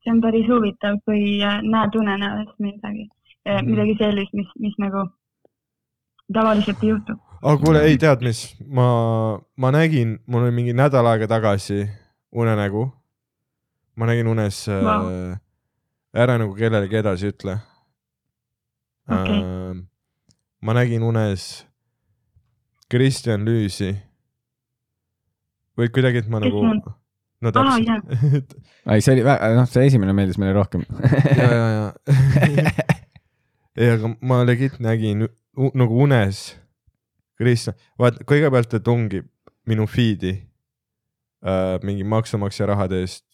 [0.04, 3.10] see on päris huvitav, kui äh, näed unenäost midagi,
[3.48, 3.70] Mhm.
[3.72, 5.08] midagi sellist, mis, mis nagu
[6.34, 7.16] tavaliselt ei juhtu.
[7.42, 11.88] aga kuule, ei tead mis, ma, ma nägin, mul oli mingi nädal aega tagasi
[12.32, 12.92] unenägu.
[13.96, 15.08] ma nägin unes wow.
[15.10, 15.40] Äh,,
[16.16, 17.58] ära nagu kellelegi edasi ütle
[19.08, 19.40] Okei.
[19.40, 19.82] äh,.
[20.62, 21.66] ma nägin unes
[22.90, 23.96] Kristjan Lüüsi.
[25.78, 26.80] või kuidagi, et ma Kes nagu on?,
[27.44, 28.56] no täpselt.
[28.90, 29.26] ei see oli,
[29.58, 30.86] noh, see esimene meeldis meile rohkem.
[31.40, 32.72] ja, ja, ja.
[33.76, 35.28] ei, aga ma legit nägin
[35.78, 36.56] nagu unes
[37.38, 39.28] Kristjan, vaat kõigepealt ta tungib
[39.68, 40.34] minu feed'i
[41.46, 43.26] äh, mingi maksumaksja rahade eest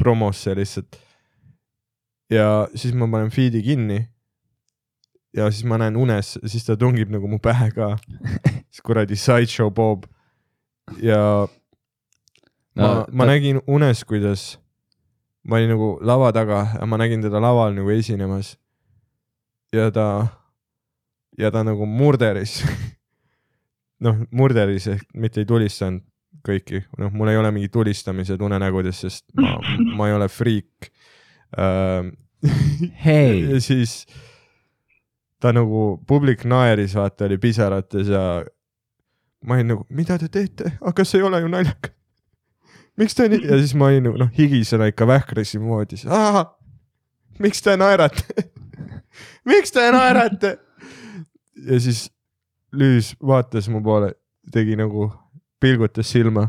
[0.00, 0.96] promosse lihtsalt.
[2.30, 4.00] Ja siis ma panen feed'i kinni.
[5.36, 7.96] ja siis ma näen unes, siis ta tungib nagu mu pähe ka.
[8.70, 10.04] siis kuradi sideshow Bob
[11.02, 11.46] ja
[12.76, 14.58] ma No,, ma ta- nägin unes, kuidas
[15.44, 18.56] ma olin nagu lava taga ja ma nägin teda laval nagu esinemas.
[19.72, 20.26] ja ta,
[21.38, 22.60] ja ta nagu murderis.
[24.04, 26.02] noh, murderis ehk mitte ei tulistanud
[26.46, 29.58] kõiki, noh, mul ei ole mingid tulistamised unenägudes, sest ma,
[29.96, 30.88] ma ei ole friik.
[33.04, 33.40] Hei.
[33.50, 34.06] ja siis
[35.40, 38.22] ta nagu, publik naeris, vaata, oli pisarates ja
[39.46, 41.94] ma olin nagu, mida te teete, aga see ei ole ju naljakas.
[43.00, 46.00] miks te nii ja siis ma olin nagu noh, higisena ikka vähkrasin moodi,
[47.40, 48.48] miks te naerate
[49.50, 50.56] miks te naerate?
[51.66, 52.08] ja siis
[52.70, 54.12] Lüüs vaatas mu poole,
[54.54, 55.08] tegi nagu,
[55.60, 56.44] pilgutas silma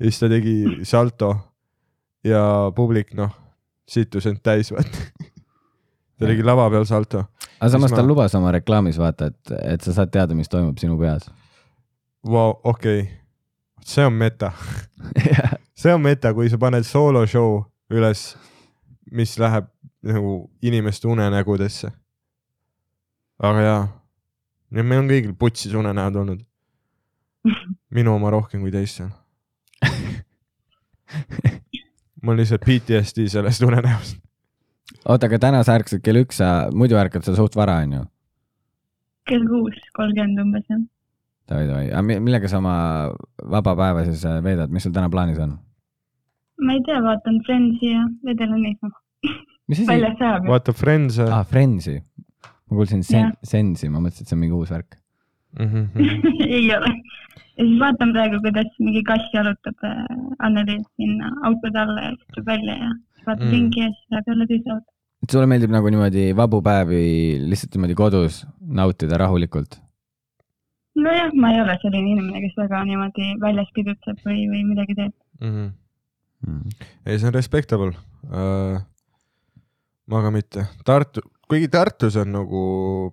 [0.00, 0.56] ja siis ta tegi
[0.88, 1.30] salto
[2.26, 2.42] ja
[2.74, 3.30] publik noh,
[3.90, 5.04] sittus end täis, vaata.
[6.20, 7.24] ta tegi lava peal salto.
[7.60, 10.48] aga samas Siis ta ma- lubas oma reklaamis vaata, et, et sa saad teada, mis
[10.52, 11.26] toimub sinu peas.
[12.26, 13.06] Vau, okei,
[13.84, 14.52] see on meta,
[15.80, 18.26] see on meta, kui sa paned soolo show üles,
[19.10, 19.66] mis läheb
[20.06, 21.90] nagu inimeste unenägudesse.
[23.40, 23.80] aga jaa,
[24.70, 26.44] meil on kõigil putsis unenäod olnud.
[27.96, 29.08] minu oma rohkem kui teistel.
[32.22, 34.18] Mul on lihtsalt PTSD sellest unenäost.
[35.08, 38.04] oota, aga täna sa ärkasid kell üks, sa muidu ärkad sa suht vara, onju.
[39.30, 40.80] kell kuus kolmkümmend umbes jah.
[41.48, 42.76] davai, davai, aga mi- millega sa oma
[43.56, 45.58] vaba päeva siis äh, veedad, mis sul täna plaanis on?
[46.60, 48.96] ma ei tea, vaatan Friendsi ja vedelen niisama.
[49.88, 50.50] väljas sajab ju.
[50.52, 51.32] vaata Friends mm.
[51.32, 51.96] aa, Friendsi.
[52.70, 54.99] ma kuulsin sen- Sensi, ma mõtlesin, et see on mingi uus värk.
[55.58, 55.84] -hmm.
[56.58, 56.92] ei ole.
[57.56, 60.04] ja siis vaatan praegu, kuidas mingi kass jalutab äh,
[60.38, 62.90] Anneli sinna autode alla ja siis tuleb välja ja
[63.26, 63.46] vaatab Mm.
[63.46, 63.52] mm.
[63.52, 64.90] ringi ja siis läheb jälle teise auto.
[65.22, 67.04] et sulle meeldib nagu niimoodi vabu päevi
[67.50, 68.46] lihtsalt niimoodi kodus
[68.80, 69.80] nautida rahulikult?
[70.94, 75.14] nojah, ma ei ole selline inimene, kes väga niimoodi väljas pidutseb või, või midagi teeb.
[75.40, 75.68] Mm -hmm.
[76.46, 76.86] Mm.
[77.06, 78.80] ei, see on respectable uh,.
[80.10, 82.62] ma ka mitte, Tartu, kuigi Tartus on nagu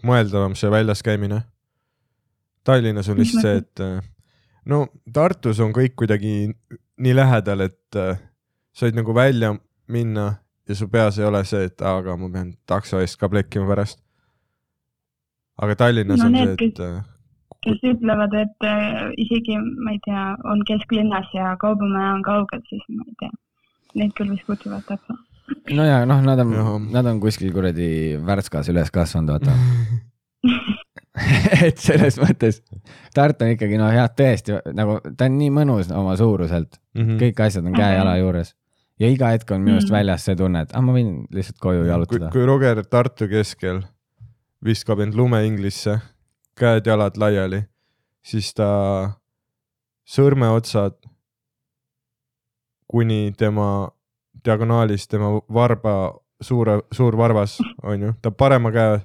[0.08, 1.44] mõeldavam see väljas käimine.
[2.68, 4.00] Tallinnas on lihtsalt see, et uh,
[4.68, 6.34] no Tartus on kõik kuidagi
[6.98, 8.18] nii lähedal, et uh,
[8.76, 9.54] sa võid nagu välja
[9.92, 10.28] minna
[10.68, 14.02] ja su peas ei ole see, et aga ma pean takso eest ka plekkima pärast.
[15.62, 17.00] aga Tallinnas No on need, see, et uh,
[17.66, 22.84] kes ütlevad, et äh, isegi, ma ei tea, on kesklinnas ja kaubamäe on kaugel, siis
[22.94, 23.34] ma ei tea.
[23.98, 25.16] Neid küll vist kutsuvad takso.
[25.74, 29.56] no ja noh, nad on nad on kuskil kuradi Värskas üles kasvanud, vaata.
[31.68, 32.62] et selles mõttes
[33.16, 37.40] Tartu on ikkagi noh, jah, tõesti nagu ta on nii mõnus oma suuruselt, mm kõik
[37.48, 38.54] asjad on käe-jala juures.
[39.02, 39.96] Ja iga hetk on minu arust Mhm.
[39.98, 42.30] väljas see tunne, et ah, ma võin lihtsalt koju kui, jalutada.
[42.34, 43.84] kui Roger Tartu keskel
[44.66, 46.00] viskab end lumeinglisse,
[46.58, 47.64] käed-jalad laiali,
[48.26, 49.14] siis ta
[50.10, 50.96] sõrmeotsad
[52.88, 53.90] kuni tema
[54.46, 55.94] diagonaalis tema varba
[56.42, 59.00] suure, suur varvas on ju, ta parema käe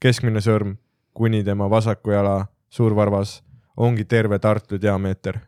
[0.00, 0.76] keskmine sõrm
[1.20, 3.42] kuni tema vasaku jala suurvarvas
[3.76, 5.38] ongi terve Tartu diameeter.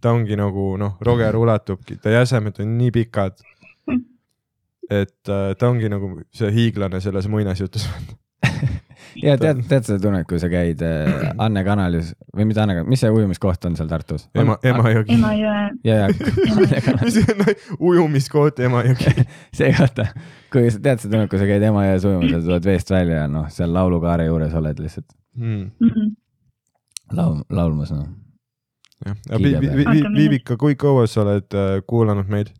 [0.00, 3.38] ta ongi nagu noh, Roger ulatubki, ta jäsemed on nii pikad.
[4.90, 7.88] et äh, ta ongi nagu see hiiglane selles muinasjutus.
[9.22, 13.00] ja tead, tead seda tunnet, kui sa käid äh, Anne kanalis või mitte Anne, mis
[13.04, 14.26] see ujumiskoht on seal Tartus?
[14.36, 15.16] ema, Emajõgi.
[15.16, 16.08] Emajõe, ja, ja
[16.56, 19.26] Anne kanal, ujumiskoht Emajõgi.
[19.58, 20.08] see vaata,
[20.52, 23.30] kui sa tead seda tunnet, kui sa käid Emajões ujumas ja tuled veest välja ja
[23.30, 25.66] noh, seal laulukaare juures oled lihtsalt Mm.
[25.84, 26.14] Mhm.
[27.12, 28.06] laul-, laulmas noh.
[29.04, 29.82] jah, Kiide peal.
[29.84, 32.54] Oota, Viivika, kui kaua sa oled äh, kuulanud meid?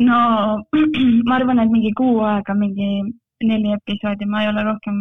[0.00, 0.16] no
[1.28, 2.88] ma arvan, et mingi kuu aega, mingi
[3.42, 4.96] neli episoodi, ma ei ole rohkem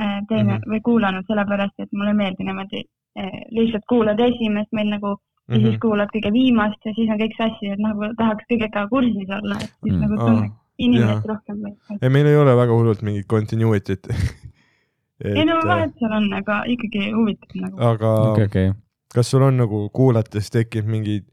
[0.00, 0.50] äh, teinud Mhm.
[0.50, 0.70] mm -hmm.
[0.72, 2.80] või kuulanud, sellepärast et mulle ei meeldi niimoodi
[3.18, 5.16] äh, lihtsalt kuulad esimest meil nagu
[5.48, 5.64] ja Mhm.
[5.66, 9.54] siis kuulad kõige viimast ja siis on kõik sassi, et nagu tahaks kõigega kursis olla,
[9.54, 9.96] et siis Mm.
[9.96, 10.00] mm.
[10.00, 11.56] nagu Aa, tunneks inimest rohkem
[12.02, 14.08] ei, meil ei ole väga hullult mingit continuity't.
[15.24, 17.76] ei no äh, vahet seal on, aga ikkagi huvitav nagu.
[17.80, 18.72] aga okei, okei.
[19.14, 21.24] kas sul on nagu kuulates tekib mingeid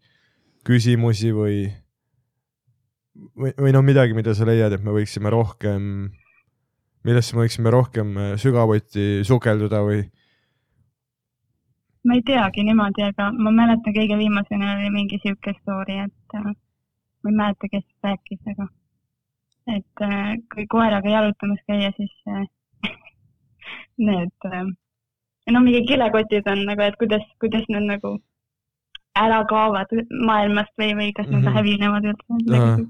[0.70, 1.72] küsimusi või,
[3.38, 6.12] või, või noh, midagi, mida sa leiad, et me võiksime rohkem,
[7.08, 10.04] millesse me võiksime rohkem äh, sügavuti sukelduda või?
[12.06, 16.48] ma ei teagi niimoodi, aga ma mäletan kõige viimasena oli mingi sihuke story, et äh,
[17.24, 18.68] ma ei mäleta, kes rääkis, aga
[19.78, 22.14] et äh, kui koeraga jalutamas käia, siis
[24.10, 24.50] need
[25.52, 28.16] no mingi kilekotid on nagu, et kuidas, kuidas need nagu
[29.20, 29.92] ära kaovad
[30.26, 31.54] maailmast või, või kas nad Mhm.
[31.58, 32.18] hävinevad Ahah.
[32.48, 32.86] üldse.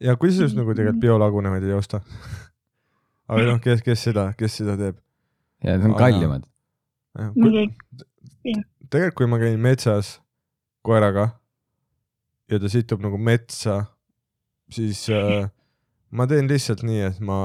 [0.00, 2.00] ja kusjuures nagu tegelikult biolagunevaid ei osta.
[3.30, 4.98] aga noh, kes, kes seda, kes seda teeb?
[5.64, 6.46] ja need on kallimad.
[8.90, 10.18] tegelikult, kui ma käin metsas
[10.86, 11.30] koeraga
[12.50, 13.84] ja ta situb nagu metsa,
[14.72, 15.46] siis äh,
[16.10, 17.40] ma teen lihtsalt nii, et ma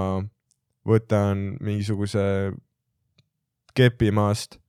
[0.85, 2.53] võtan mingisuguse
[3.75, 4.59] kepi maast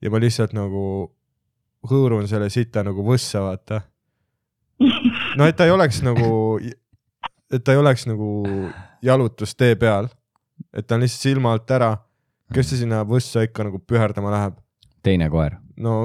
[0.00, 0.84] ja ma lihtsalt nagu
[1.90, 3.82] hõõrun selle sita nagu võssa, vaata.
[5.38, 8.30] no et ta ei oleks nagu, et ta ei oleks nagu
[9.04, 10.10] jalutustee peal,
[10.76, 11.94] et ta on lihtsalt silma alt ära,
[12.54, 14.58] kes see sinna võssa ikka nagu püherdama läheb,
[15.06, 16.04] teine koer, no.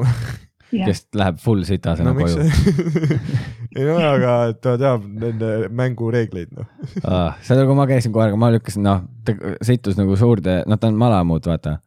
[0.73, 2.45] Jah, kes läheb full sitasena no koju.
[3.77, 6.69] ei no aga ta teab nende mängureegleid, noh.
[7.03, 10.89] Ah, seda, kui ma käisin koeraga, ma lükkasin, noh, ta sittus nagu suurde, noh, ta
[10.91, 11.77] on malamut, vaata.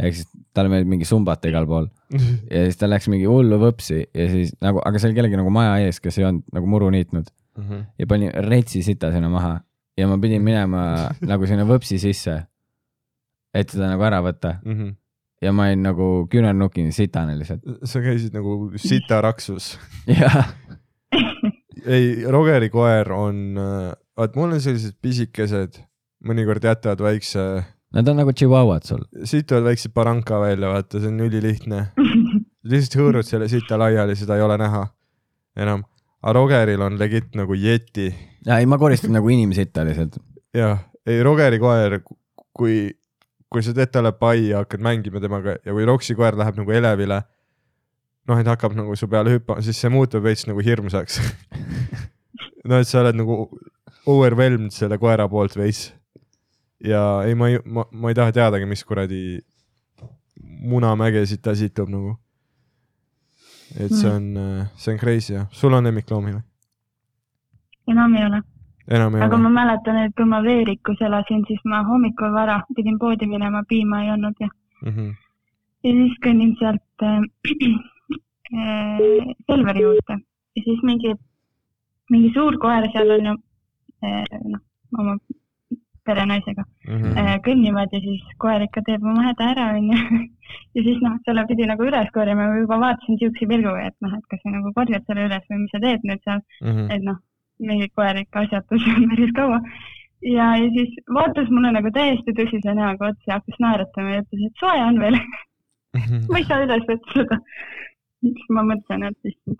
[0.00, 1.90] ehk siis tal oli mingi sumbata igal pool.
[2.52, 5.52] Ja siis ta läks mingi hullu võpsi ja siis nagu, aga see oli kellegi nagu
[5.54, 7.30] maja ees, kes ei olnud nagu muru niitnud
[8.00, 9.54] ja pani retsi sita sinna maha
[10.02, 10.82] ja ma pidin minema
[11.22, 12.34] nagu sinna võpsi sisse,
[13.54, 14.56] et seda nagu ära võtta
[15.42, 17.64] ja ma olin nagu küünarnukini sitane lihtsalt.
[17.88, 19.76] sa käisid nagu sitaraksus.
[20.20, 20.52] jah,
[21.86, 23.58] ei, Rogeri koer on,
[24.18, 25.80] vaat mul on sellised pisikesed,
[26.26, 27.46] mõnikord jätavad väikse,
[27.92, 29.04] nad on nagu tšivauad sul.
[29.28, 31.86] sitavad väikse baranka välja, vaata, see on ülilihtne.
[32.70, 34.86] lihtsalt hõõrud selle sita laiali, seda ei ole näha
[35.58, 35.82] enam.
[36.22, 38.10] Aga Rogeril on legit nagu jeti
[38.46, 40.18] ja ei, ma koristan nagu inimsitta lihtsalt.
[40.54, 42.00] jah, ei Rogeri koer,
[42.54, 42.76] kui,
[43.50, 46.74] kui sa teed talle pai ja hakkad mängima temaga ja kui Roksi koer läheb nagu
[46.74, 47.22] elevile,
[48.28, 51.20] noh, et hakkab nagu su peale hüppama, siis see muutub veits nagu hirmsaks.
[52.68, 53.44] no et sa oled nagu
[54.10, 55.90] overwhelmed selle koera poolt veits.
[56.82, 59.40] ja ei, ma ei, ma, ma ei taha teadagi, mis kuradi
[60.42, 62.16] munamägesid ta situb nagu.
[63.80, 64.26] Et see on,
[64.76, 66.42] see on crazy jah, sul on lemmikloomi või?
[67.88, 68.40] enam ei ole.
[68.90, 69.50] enam ei aga ole ma?
[69.60, 74.10] mäletan, et kui ma Veerikus elasin, siis ma hommikul vara pidin poodi minema, piima ei
[74.16, 74.48] olnud ja,
[74.82, 75.10] Mhm.
[75.84, 77.20] ja siis kõnnin sealt äh,
[78.56, 78.98] äh,
[79.46, 80.16] Selveri juurde
[80.56, 81.14] ja siis mingi,
[82.10, 83.34] mingi suur koer seal on ju
[84.04, 84.60] äh, noh,
[84.98, 85.16] oma
[86.04, 87.12] perenaisega Mhm.
[87.18, 89.98] äh, kõnnivad ja siis koer ikka teeb oma häda ära onju.
[90.74, 94.14] ja siis noh, selle pidi nagu üles korjama, ma juba vaatasin siukse pilguga, et noh,
[94.18, 96.90] et kas sa nagu korjad selle üles või mis sa teed nüüd seal, Mhm.
[96.96, 97.18] et noh,
[97.60, 99.60] mingi koer ikka asjatus päris kaua.
[100.22, 104.46] ja, ja siis vaatas mulle nagu täiesti tõsise näoga otsa ja hakkas naeratama ja ütles,
[104.46, 105.18] et soe on veel,
[106.30, 107.38] ma ei saa üles võtta seda.
[108.22, 109.58] siis ma mõtlesin, et issand,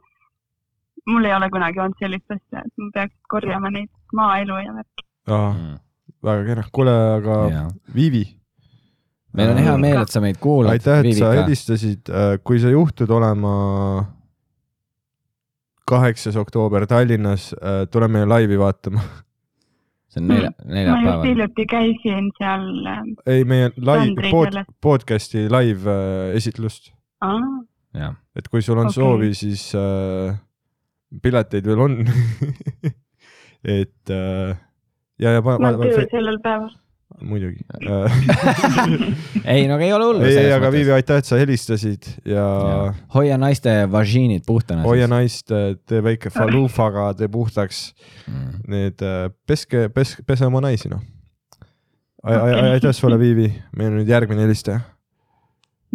[1.07, 5.05] mul ei ole kunagi olnud sellist asja, et ma peaks korjama neid maaelu ja värki.
[5.29, 5.79] Aa,
[6.23, 7.65] väga kena, kuule, aga Ja.
[7.95, 8.23] Viivi,
[9.37, 10.77] meil on hea meel, et sa meid kuulad.
[10.77, 11.33] aitäh, et sa.
[11.41, 12.13] helistasid,
[12.45, 13.53] kui sa juhtud olema
[15.89, 17.51] kaheksas oktoober Tallinnas,
[17.91, 19.03] tule meie laivi vaatama.
[20.13, 21.23] see on nelja, ma just neljapäeval.
[21.25, 26.93] hiljuti käisin seal äh,, ei, meie live pod, podcast'i live äh, esitlust,
[28.37, 28.99] et kui sul on okay.
[28.99, 30.37] Soovi, siis äh,
[31.23, 31.97] pileteid veel on.
[33.79, 34.53] et äh,
[35.21, 36.71] ja, ja ma olen tööl sellel päeval.
[37.23, 37.63] Muidugi.
[39.53, 40.25] ei, no aga ei ole hullu.
[40.27, 42.79] ei, ei, aga Viivi, aitäh, et sa helistasid ja, ja.
[43.15, 44.85] hoia naiste važiinid puhtana.
[44.87, 45.53] hoia naist,
[45.89, 47.83] tee väike falufaga, tee puhtaks
[48.27, 48.63] mm..
[48.73, 49.05] need,
[49.49, 51.03] peske, peske, pese oma naisi, noh.
[52.27, 54.83] aitäh sulle, Viivi, meil on nüüd järgmine helistaja,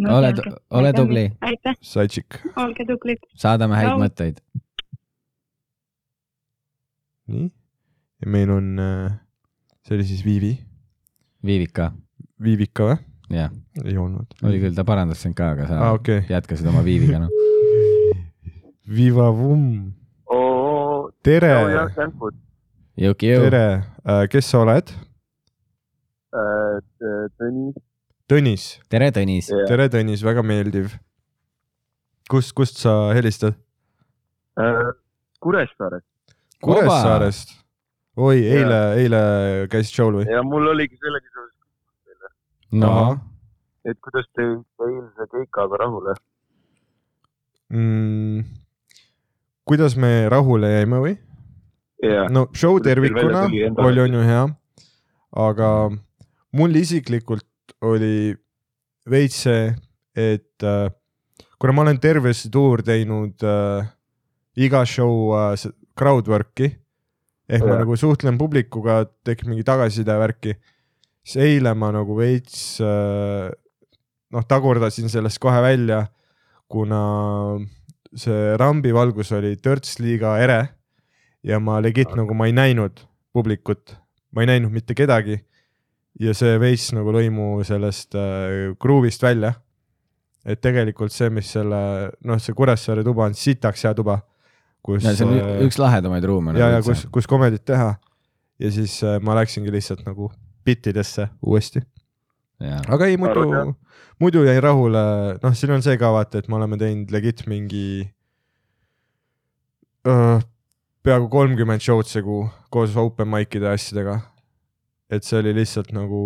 [0.08, 0.32] ole,
[0.80, 2.40] ole tubli, aitäh, Saitšik.
[2.56, 3.28] olge tublid.
[3.36, 4.04] saadame häid Tšau.
[4.04, 4.42] mõtteid.
[7.28, 7.50] nii,
[8.24, 8.72] ja meil on,
[9.84, 10.56] see oli siis Viivi,
[11.44, 11.92] Viivika,
[12.42, 12.96] Viivika või?
[13.30, 13.50] jah,
[13.84, 14.32] ei olnud.
[14.42, 16.22] oli küll, ta parandas sind ka, aga sa aa, okei.
[16.30, 17.30] jätkasid oma Viiviga, noh.
[18.98, 19.92] Viva Vum,
[20.32, 21.52] oo, tere,
[23.20, 23.64] tere,
[24.32, 24.94] kes sa oled?
[27.38, 27.74] Tõnis,
[28.28, 29.46] Tõnis, tere, Tõnis.
[29.68, 30.96] tere, Tõnis, väga meeldiv.
[32.28, 33.54] kust, kust sa helistad?
[35.40, 36.04] Kuressaarest
[36.64, 37.52] Kuressaarest.
[38.18, 39.20] oi, eile, eile
[39.70, 40.26] käisid show'l või?
[40.32, 41.27] ja mul oligi sellega
[42.72, 43.18] no,
[43.84, 46.14] et kuidas te eilse keikaga rahule.
[47.70, 48.44] mm,.
[49.68, 51.14] kuidas me rahule jäime või?
[52.02, 53.46] ja, no show tervikuna
[53.84, 54.44] oli, on ju hea,
[55.46, 55.70] aga
[56.56, 57.44] mul isiklikult
[57.84, 58.34] oli
[59.08, 59.72] veits see,
[60.18, 60.88] et äh,
[61.58, 63.88] kuna ma olen terve see tuur teinud äh,
[64.58, 66.68] iga show äh, s- crowdwork'i
[67.48, 67.80] ehk ma Jah.
[67.82, 70.52] nagu suhtlen publikuga, tekib mingi tagasiside värki,
[71.28, 73.50] siis eile ma nagu veits äh,
[74.32, 76.06] noh, tagurdasin sellest kohe välja,
[76.68, 77.02] kuna
[78.16, 80.60] see rambi valgus oli törts liiga ere
[81.44, 83.04] ja ma legit nagu ma ei näinud
[83.36, 83.92] publikut,
[84.32, 85.42] ma ei näinud mitte kedagi.
[86.18, 89.52] ja see veits nagu lõi mu sellest äh, kruuvist välja.
[90.48, 91.78] et tegelikult see, mis selle,
[92.24, 94.22] noh, see Kuressaare tuba on sitaks hea tuba,
[94.82, 95.04] kus.
[95.04, 96.54] see on ü- üks lahedamaid ruume.
[96.56, 97.94] nagu ja, ja kus, kus komedit teha.
[98.58, 100.32] ja siis äh, ma läksingi lihtsalt nagu
[100.64, 101.82] bittidesse uuesti,
[102.60, 103.74] ja, aga ei muidu
[104.18, 105.00] muidu jäi rahule,
[105.42, 108.08] noh, siin on see ka vaata, et me oleme teinud legit mingi
[110.08, 110.38] öö,
[111.06, 112.42] peaaegu kolmkümmend show'd segu
[112.74, 114.18] koos open mic'ide ja asjadega.
[115.10, 116.22] et see oli lihtsalt nagu.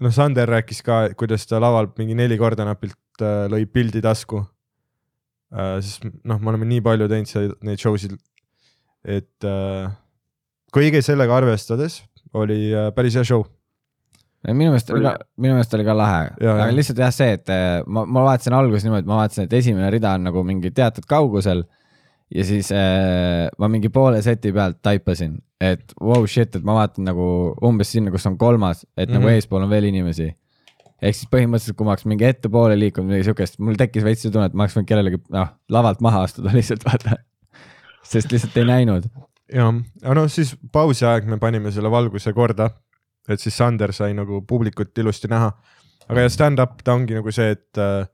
[0.00, 4.44] noh, Sander rääkis ka, kuidas ta laval mingi neli korda napilt äh, lõi pildi tasku
[5.52, 5.80] äh,.
[5.80, 8.18] sest noh, me oleme nii palju teinud see, neid show sid,
[9.02, 9.88] et äh,
[10.74, 12.02] kõige sellega arvestades
[12.34, 13.44] oli äh, päris hea show
[14.46, 17.80] minu meelest oli ka, minu meelest oli ka lahe, aga lihtsalt jah, see, et eh,
[17.86, 21.64] ma, ma vaatasin alguses niimoodi, ma vaatasin, et esimene rida on nagu mingi teatud kaugusel
[22.34, 27.06] ja siis äh, ma mingi poole seti pealt taipasin, et wow shit, et ma vaatan
[27.10, 27.28] nagu
[27.66, 29.18] umbes sinna, kus on kolmas, et mm -hmm.
[29.18, 29.34] nagu Mhm.
[29.34, 30.34] eespool on veel inimesi.
[31.02, 34.30] ehk siis põhimõtteliselt, kui ma oleks mingi ettepoole liikunud, midagi siukest, mul tekkis veits see
[34.32, 37.16] tunne, et ma oleks võinud kellelegi noh, lavalt maha astuda lihtsalt vaata.
[38.02, 39.04] sest lihtsalt ei näinud.
[39.52, 39.72] jah,
[40.02, 42.68] aga noh, siis pausi aeg me panime selle valguse korda,
[43.28, 45.52] et siis Sander sai nagu publikut ilusti näha.
[46.06, 48.06] aga ja stand-up ta ongi nagu see, et äh,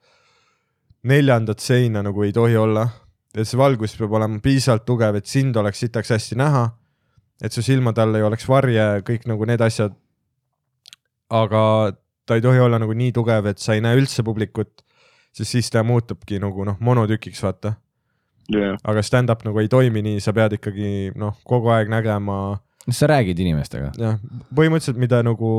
[1.05, 2.87] neljandat seina nagu ei tohi olla,
[3.35, 6.69] et see valgus peab olema piisavalt tugev, et sind oleks sitaks hästi näha,
[7.43, 9.97] et su silmade all ei oleks varje, kõik nagu need asjad.
[11.33, 11.93] aga
[12.27, 14.83] ta ei tohi olla nagu nii tugev, et sa ei näe üldse publikut,
[15.33, 17.73] sest siis ta muutubki nagu noh, monotükiks, vaata
[18.59, 22.37] jah, aga stand-up nagu ei toimi nii, sa pead ikkagi noh, kogu aeg nägema
[22.91, 23.93] sa räägid inimestega.
[23.99, 24.21] jah,
[24.55, 25.51] põhimõtteliselt mida nagu,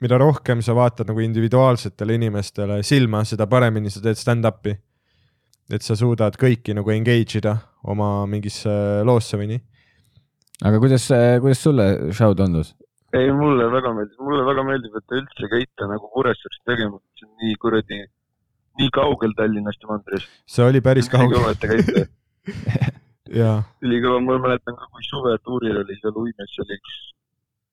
[0.00, 4.76] mida rohkem sa vaatad nagu individuaalsetele inimestele silma, seda paremini sa teed stand-up'i.
[5.70, 7.54] et sa suudad kõiki nagu engage ida
[7.86, 8.70] oma mingisse
[9.06, 9.60] loosse või nii.
[10.66, 11.06] aga kuidas,
[11.40, 12.74] kuidas sulle show tundus?
[13.14, 17.26] ei mulle väga meeldib, mulle väga meeldib, et te üldse käite nagu Kuressaarest tegema, see
[17.26, 18.04] on nii kuradi,
[18.78, 20.28] nii kaugel Tallinnast ja mandrist.
[20.46, 22.06] see oli päris kaugel kõva, et te käite,
[23.40, 26.98] ja, ülikõva, ma mäletan ka, kui suvetuuril oli seal Uimes, see oli üks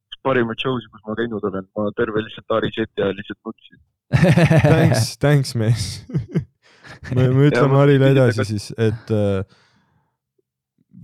[0.08, 3.80] üks parimaid show'sid, kus ma käinud olen, ma terve lihtsalt Ari seti ajal lihtsalt nutsin.
[4.74, 5.88] thanks, thanks mees.
[7.14, 9.44] me, me ütleme ma- Harile edasi ka- siis, et äh,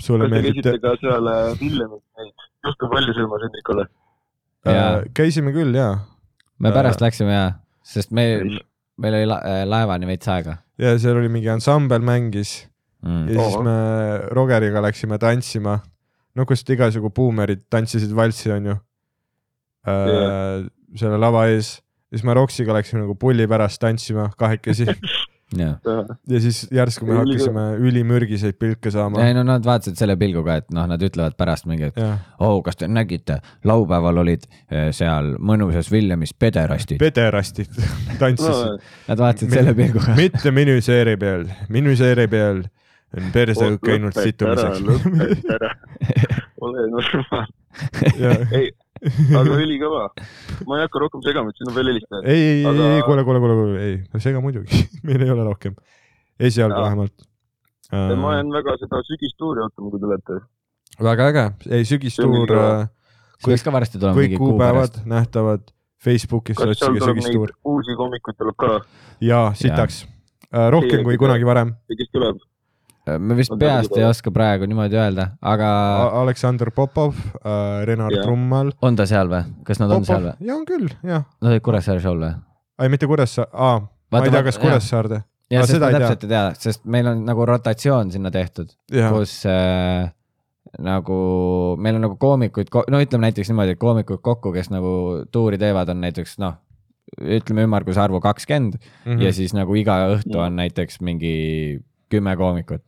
[0.01, 3.87] sulle kas te meeldib käisite ka seal äh, Villemis neid, juhtu palju silmas Hendrikule?
[4.63, 4.75] Jaa.
[4.75, 5.89] äh,, käisime küll ja,
[6.63, 7.47] me pärast läksime ja,
[7.83, 8.25] sest me,
[9.01, 12.63] meil oli la laevani veits aega ja seal oli mingi ansambel mängis
[13.03, 13.27] mm..
[13.29, 13.63] ja siis Oo.
[13.65, 13.75] me
[14.31, 15.79] Rogeriga läksime tantsima.
[16.35, 18.75] no kust igasugu buumerid tantsisid valssi, onju
[19.87, 20.69] äh, Jah..
[20.97, 21.75] selle lava ees,
[22.13, 24.87] siis me Roksiga läksime nagu pulli pärast tantsima kahekesi
[25.57, 25.77] jah,
[26.29, 29.23] ja siis järsku me hakkasime ülimürgiseid pilke saama.
[29.25, 32.59] ei no nad vaatasid selle pilguga, et noh, nad ütlevad pärast mingi, et jah, oh,
[32.65, 37.01] kas te nägite, laupäeval olid eh, seal mõnusas Villemis pederastid.
[37.03, 37.73] pederastid
[38.21, 38.85] tantsisid.
[39.09, 40.15] Nad vaatasid selle pilguga.
[40.19, 42.63] mitte minu seeri peal, minu seeri peal
[43.13, 44.81] on perseõuk ainult situmiseks.
[46.63, 47.51] ole normaal.
[48.53, 48.71] ei,
[49.39, 50.03] aga ülikõva.
[50.67, 52.25] ma ei hakka rohkem segama, et siin on veel helistajad.
[52.29, 55.43] ei, ei, ei, Aga- ei, kuule, kuule, kuule, kuule, ei, sega muidugi, meil ei ole
[55.49, 55.75] rohkem.
[56.39, 56.85] esialgu Jaa.
[56.87, 57.27] vähemalt.
[57.93, 60.39] ma jään väga seda sügistuuri ootama, kui tulete.
[61.09, 61.45] väga äge,
[61.79, 65.01] ei sügistuur See see peaks ka varsti tulema kõik kuupäevad.
[65.09, 65.67] nähtavad
[66.03, 68.71] Facebookis, kas seal otsige tuleb sügistuur neid uusi koomikuid tuleb ka
[69.21, 70.05] ja sitaks.
[70.71, 71.75] rohkem Siia- kui kunagi varem.
[71.89, 72.39] ja kes tuleb?
[73.05, 75.67] Me vist On peast ei oska praegu niimoodi öelda, aga
[76.21, 77.17] Aleksandr Popov,
[77.87, 78.23] Renar Jah.
[78.23, 78.71] Trummal.
[78.81, 79.43] on ta seal või?
[79.67, 80.33] kas nad on seal või?
[80.47, 81.27] ja on küll, jah.
[81.41, 82.33] Nad olid Kuressaare show'l või?
[82.79, 85.21] ei, mitte Kuressaare, aa, ma ei tea, kas Kuressaarde.
[85.51, 88.71] ja Aga sest seda ma täpselt ei tea, sest meil on nagu rotatsioon sinna tehtud,
[88.93, 90.07] jah, kus äh,
[90.81, 91.17] nagu
[91.77, 95.91] meil on nagu koomikuid, no ütleme näiteks niimoodi, et koomikud kokku, kes nagu tuuri teevad,
[95.91, 96.55] on näiteks noh,
[97.19, 99.11] ütleme ümmarguse arvu kakskümmend mm.
[99.11, 99.21] -hmm.
[99.21, 101.83] ja siis nagu iga õhtu on näiteks mingi
[102.13, 102.83] kümme koomikut.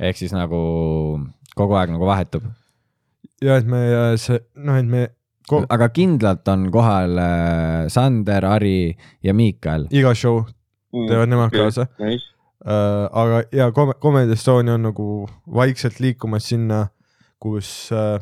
[0.00, 0.58] ehk siis nagu
[1.56, 2.44] kogu aeg nagu vahetub,
[3.42, 3.80] ja et me
[4.20, 5.06] see, noh, et me
[5.50, 9.88] ko- aga kindlalt on kohal äh, Sander, Ari ja Miikal.
[9.90, 10.44] iga show
[10.92, 11.86] teevad nemad kaasa.
[11.98, 12.24] Nice.
[12.66, 15.08] äh, aga ja Come- Comedy Estonia on nagu
[15.54, 16.88] vaikselt liikumas sinna,
[17.40, 18.20] kus äh,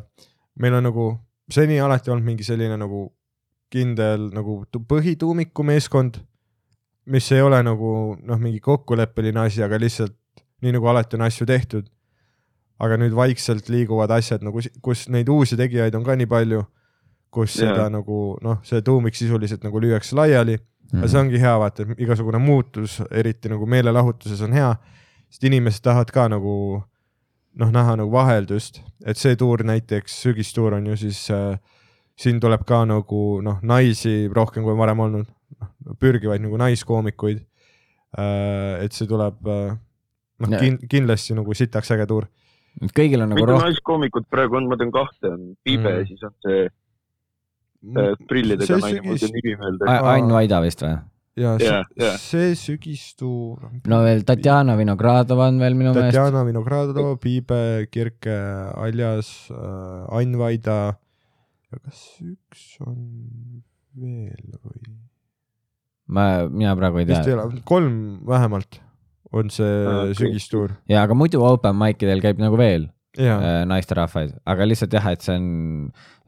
[0.59, 1.07] meil on nagu
[1.51, 3.11] seni alati olnud mingi selline nagu
[3.71, 6.17] kindel nagu tu- põhituumiku meeskond,
[7.05, 10.15] mis ei ole nagu noh, mingi kokkuleppeline asi, aga lihtsalt
[10.61, 11.87] nii nagu alati on asju tehtud.
[12.79, 16.59] aga nüüd vaikselt liiguvad asjad nagu, kus neid uusi tegijaid on ka nii palju,
[17.33, 17.71] kus Jaa.
[17.73, 20.99] seda nagu noh, see tuumik sisuliselt nagu lüüakse laiali Mhm.
[21.01, 24.69] aga see ongi hea, vaata, et igasugune muutus, eriti nagu meelelahutuses on hea,
[25.29, 26.53] sest inimesed tahavad ka nagu
[27.57, 31.57] noh, näha nagu vaheldust, et see tuur näiteks, sügistuur on ju siis äh,,
[32.15, 35.27] siin tuleb ka nagu noh, naisi rohkem kui varem olnud,
[35.99, 37.41] pürgivaid nagu naiskoomikuid
[38.17, 38.85] äh,.
[38.85, 39.75] et see tuleb äh,
[40.39, 42.27] noh Ja- kin,, kindlasti nagu sitaks äge tuur.
[42.93, 45.99] kõigil on nagu mitu rohkem, naiskoomikut praegu on, ma tean kahte, on Pibe Mm.
[45.99, 49.87] ja siis on see äh, prillidega naine, mul ei sügis- tule nimi meelde.
[50.13, 50.97] Ain Vaida vist või?
[51.37, 52.17] ja Jaa, see, jaa.
[52.17, 53.59] see sügistuur.
[53.87, 56.15] no veel Tatjana Vinogradova on veel minu meelest.
[56.17, 58.37] Tatjana Vinogradova, Piibe, Kirke,
[58.75, 60.97] Aljas äh,, Ain Vaida.
[61.71, 63.61] ja kas üks on
[63.97, 64.97] veel või?
[66.07, 67.43] ma, mina praegu ei vist ei tea.
[67.43, 68.79] ole, kolm vähemalt
[69.35, 70.13] on see okay.
[70.21, 74.93] sügistuur ja aga muidu open mic idel käib nagu veel ja äh, naisterahvaid, aga lihtsalt
[74.93, 75.47] jah, et see on,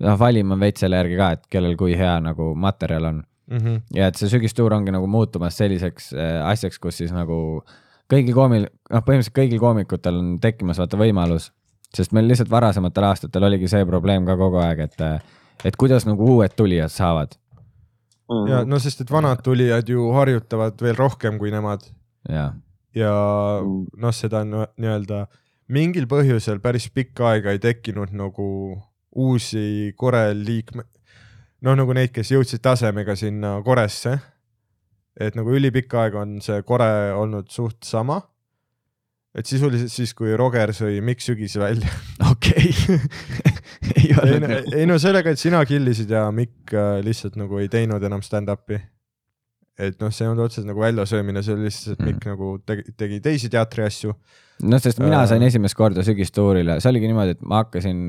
[0.02, 3.58] noh, valima on veits selle järgi ka, et kellel kui hea nagu materjal on mm.
[3.58, 3.82] -hmm.
[3.96, 7.62] ja et see sügistuur ongi nagu muutumas selliseks äh, asjaks, kus siis nagu
[8.10, 11.52] kõigil koomil, noh, põhimõtteliselt kõigil koomikutel on tekkimas vaata võimalus,
[11.94, 15.06] sest meil lihtsalt varasematel aastatel oligi see probleem ka kogu aeg, et,
[15.66, 17.38] et kuidas nagu uued tulijad saavad
[18.30, 18.48] Mhm.
[18.52, 21.86] ja no sest, et vanad tulijad ju harjutavad veel rohkem kui nemad
[22.30, 22.52] ja
[22.96, 23.12] ja
[23.62, 23.86] Mm.
[24.02, 25.28] noh, seda nii-öelda
[25.70, 28.48] mingil põhjusel päris pikka aega ei tekkinud nagu
[29.16, 30.84] uusi kore liikme,
[31.66, 34.20] noh nagu neid, kes jõudsid tasemega sinna koresse.
[35.20, 38.22] et nagu ülipikka aega on see kore olnud suht sama.
[39.36, 41.90] et sisuliselt siis, kui Roger sõi Mikk Sügise välja.
[42.32, 42.72] okei
[43.96, 47.70] ei ei, nagu ei no sellega, et sina killisid ja Mikk äh, lihtsalt nagu ei
[47.70, 48.80] teinud enam stand-up'i.
[49.80, 52.10] Et noh, see ei olnud otseselt nagu väljasöömine, see oli lihtsalt, et Mhm.
[52.10, 54.14] Mikk nagu tegi, tegi teisi teatriasju
[54.64, 55.28] noh, sest mina Äh.
[55.32, 58.02] sain esimest korda sügistuurile, see oligi niimoodi, et ma hakkasin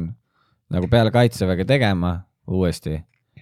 [0.71, 2.97] nagu peale kaitseväge tegema uuesti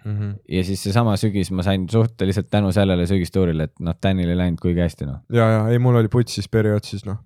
[0.04, 0.18] mm.
[0.18, 0.34] -hmm.
[0.48, 4.60] ja siis seesama sügis ma sain suhteliselt tänu sellele sügistuurile, et noh, Danil ei läinud
[4.60, 5.22] kuigi hästi noh.
[5.32, 7.18] ja, ja ei, mul oli putsis periood siis noh.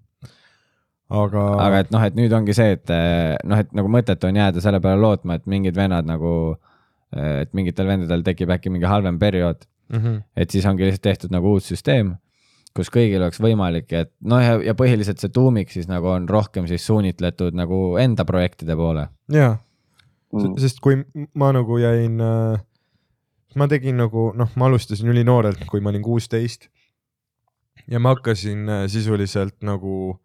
[1.11, 4.37] aga, aga et noh, et nüüd ongi see, et eh, noh, et nagu mõttetu on
[4.37, 6.57] jääda selle peale lootma, et mingid vennad nagu,
[7.13, 9.99] et mingitel vendadel tekib äkki mingi halvem periood, mm.
[9.99, 10.23] -hmm.
[10.37, 12.17] et siis ongi lihtsalt tehtud nagu uus süsteem,
[12.75, 16.67] kus kõigil oleks võimalik, et noh, ja, ja põhiliselt see tuumik siis nagu on rohkem
[16.67, 19.09] siis suunitletud nagu enda projektide poole.
[19.29, 19.57] ja,
[20.33, 20.57] Mm.
[20.57, 20.97] sest kui
[21.37, 22.61] ma nagu jäin äh,,
[23.55, 26.71] ma tegin nagu noh, ma alustasin ülinoorelt, kui ma olin kuusteist
[27.91, 30.17] ja ma hakkasin äh, sisuliselt nagu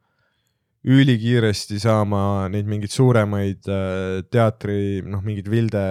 [0.87, 5.83] ülikiiresti saama neid mingeid suuremaid äh, teatri, noh, mingeid Vilde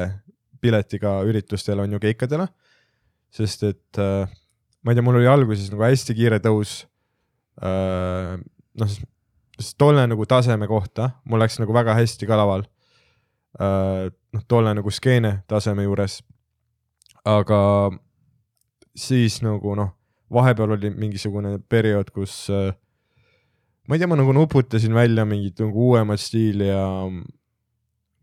[0.62, 2.49] piletiga üritustel on ju keikadele.
[3.37, 4.28] Sest et äh,
[4.82, 6.78] ma ei tea, mul oli alguses nagu hästi kiire tõus
[7.61, 8.37] äh,.
[8.80, 8.97] noh,
[9.59, 12.66] sest tolle nagu taseme kohta mul läks nagu väga hästi ka laval
[13.61, 14.09] äh,.
[14.09, 16.20] noh, tolle nagu skeene taseme juures.
[17.24, 17.61] aga
[18.97, 19.93] siis nagu noh,
[20.32, 26.20] vahepeal oli mingisugune periood, kus ma ei tea, ma nagu nuputasin välja mingit nagu uuemat
[26.20, 26.87] stiili ja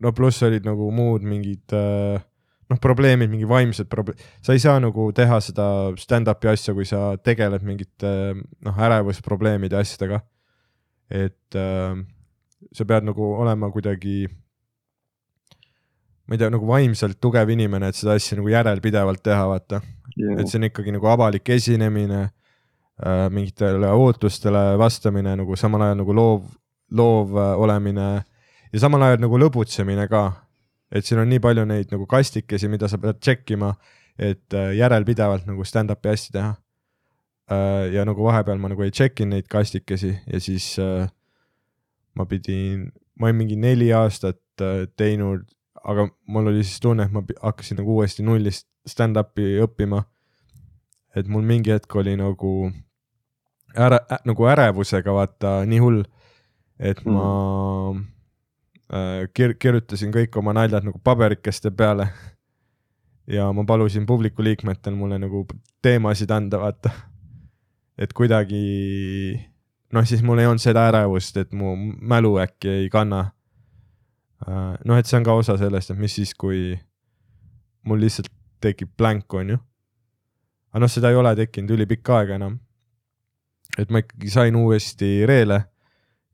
[0.04, 2.20] no pluss olid nagu muud mingid äh,
[2.70, 5.66] noh, probleemid, mingi vaimsed probleemid, sa ei saa nagu teha seda
[6.00, 10.22] stand-up'i asja, kui sa tegeled mingite noh, ärevusprobleemide ja asjadega.
[11.10, 11.98] et äh,
[12.72, 14.24] sa pead nagu olema kuidagi
[16.24, 19.82] ma ei tea, nagu vaimselt tugev inimene, et seda asja nagu järelpidevalt teha, vaata.
[20.38, 26.16] et see on ikkagi nagu avalik esinemine äh,, mingitele ootustele vastamine nagu samal ajal nagu
[26.16, 26.46] loov,
[26.94, 28.08] loov äh, olemine
[28.72, 30.24] ja samal ajal nagu lõbutsemine ka.
[30.94, 33.72] Et siin on nii palju neid nagu kastikesi, mida sa pead tšekkima,
[34.18, 36.52] et äh, järelpidevalt nagu stand-up'i hästi teha
[37.50, 37.90] äh,.
[37.96, 41.08] ja nagu vahepeal ma nagu ei tšekkinud neid kastikesi ja siis äh,
[42.14, 44.40] ma pidin, ma olin mingi neli aastat
[44.94, 45.48] teinud,
[45.82, 50.04] aga mul oli siis tunne, et ma hakkasin nagu uuesti nullist stand-up'i õppima.
[51.16, 52.70] et mul mingi hetk oli nagu
[53.74, 56.02] äre- ä,, nagu ärevusega vaata nii hull,
[56.78, 57.26] et ma
[57.90, 58.00] äh,
[59.34, 62.08] kir-, kirjutasin kõik oma naljad nagu paberikeste peale.
[63.26, 65.46] ja ma palusin publiku liikmetel mulle nagu
[65.82, 66.90] teemasid anda, vaata.
[67.98, 69.40] et kuidagi
[69.92, 73.30] noh, siis mul ei olnud seda ärevust, et mu mälu äkki ei kanna.
[74.84, 76.74] noh, et see on ka osa sellest, et mis siis, kui
[77.84, 78.28] mul lihtsalt
[78.60, 79.58] tekib blank, onju.
[80.72, 82.58] aga noh, seda ei ole tekkinud ülipikka aega enam.
[83.78, 85.64] et ma ikkagi sain uuesti reele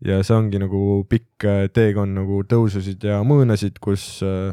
[0.07, 4.53] ja see ongi nagu pikk äh, teekond nagu tõususid ja mõõnasid, kus äh,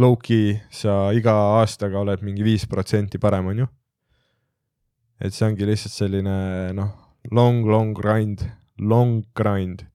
[0.00, 3.68] low-key sa iga aastaga oled mingi viis protsenti parem, onju.
[5.20, 6.36] et see ongi lihtsalt selline
[6.76, 6.92] noh,
[7.30, 8.46] long, long grind,
[8.80, 9.86] long grind.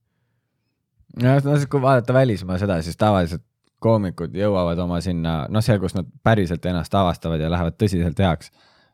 [1.20, 3.44] no no kui vaadata välismaa seda, siis tavaliselt
[3.80, 8.50] koomikud jõuavad oma sinna, noh, seal, kus nad päriselt ennast avastavad ja lähevad tõsiselt heaks,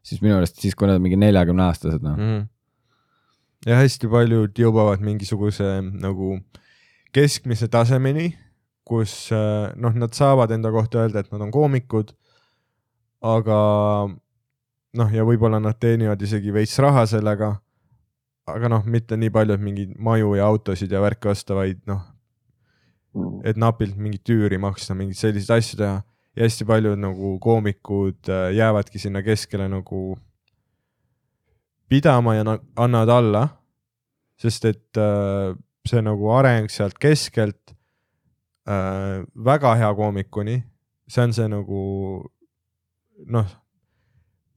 [0.06, 2.14] siis minu arust siis, kui nad on mingi neljakümne aastased, noh.
[2.16, 2.44] mm..
[3.66, 6.36] Ja hästi paljud jõuavad mingisuguse nagu
[7.14, 8.30] keskmise tasemeni,
[8.86, 12.12] kus äh, noh, nad saavad enda kohta öelda, et nad on koomikud,
[13.26, 13.60] aga
[14.96, 17.56] noh, ja võib-olla nad teenivad isegi veits raha sellega,
[18.46, 22.04] aga noh, mitte nii palju, et mingeid maju ja autosid ja värke osta, vaid noh,
[23.48, 26.04] et napilt mingit üüri maksta, mingeid selliseid asju teha.
[26.36, 30.18] Ja hästi paljud nagu koomikud äh, jäävadki sinna keskele nagu
[31.88, 32.44] pidama ja
[32.76, 33.42] annavad alla,
[34.40, 35.54] sest et äh,
[35.86, 37.74] see nagu areng sealt keskelt
[38.68, 40.58] äh, väga hea koomikuni,
[41.08, 41.82] see on see nagu
[43.32, 43.52] noh,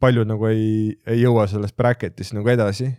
[0.01, 2.89] paljud nagu ei, ei jõua sellest bracket'ist nagu edasi.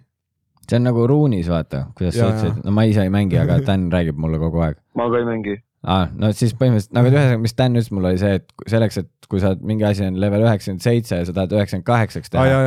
[0.69, 3.59] see on nagu ruunis, vaata, kuidas sa Jaa, ütlesid, no ma ise ei mängi, aga
[3.67, 4.79] Dan räägib mulle kogu aeg.
[4.95, 5.57] ma ka ei mängi.
[5.83, 9.31] aa, no siis põhimõtteliselt nagu ühesõnaga, mis Dan ütles mulle oli see, et selleks, et
[9.31, 12.61] kui sa mingi asi on level üheksakümmend seitse ja sa tahad üheksakümmend kaheksaks teha ja,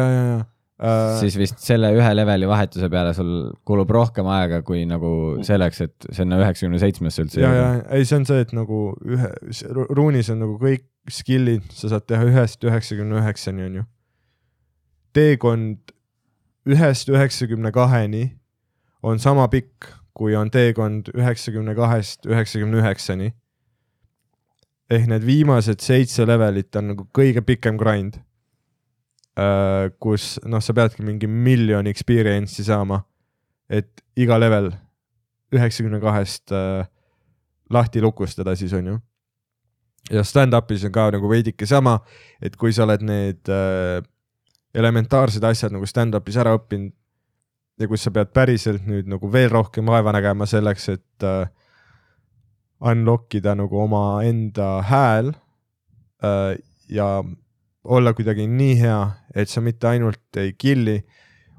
[0.81, 5.13] äh, siis vist selle ühe leveli vahetuse peale sul kulub rohkem aega kui nagu
[5.45, 9.29] selleks, et sinna üheksakümne seitsmesse üldse ja, ja ei, see on see, et nagu ühe,
[9.93, 13.83] ruunis on nagu kõik skill'id, sa saad teha ühest üheksakümne üheksani, onju.
[15.13, 15.93] teekond
[16.69, 18.23] ühest üheksakümne kaheni
[19.03, 23.33] on sama pikk, kui on teekond üheksakümne kahest üheksakümne üheksani.
[24.89, 28.19] ehk need viimased seitse levelit on nagu kõige pikem grind.
[29.99, 32.99] Kus noh, sa peadki mingi miljon experience'i saama,
[33.65, 34.69] et iga level
[35.53, 36.85] üheksakümne kahest äh,
[37.73, 38.99] lahti lukustada siis on ju.
[40.11, 41.99] ja stand-up'is on ka nagu veidike sama,
[42.41, 44.03] et kui sa oled need äh,
[44.75, 46.91] elementaarsed asjad nagu stand-up'is ära õppinud
[47.79, 51.47] ja kus sa pead päriselt nüüd nagu veel rohkem vaeva nägema selleks, et äh,
[52.83, 55.31] unlock ida nagu omaenda hääl
[56.23, 56.59] äh,
[56.91, 57.23] ja
[57.83, 58.99] olla kuidagi nii hea,
[59.35, 61.01] et sa mitte ainult ei kill'i,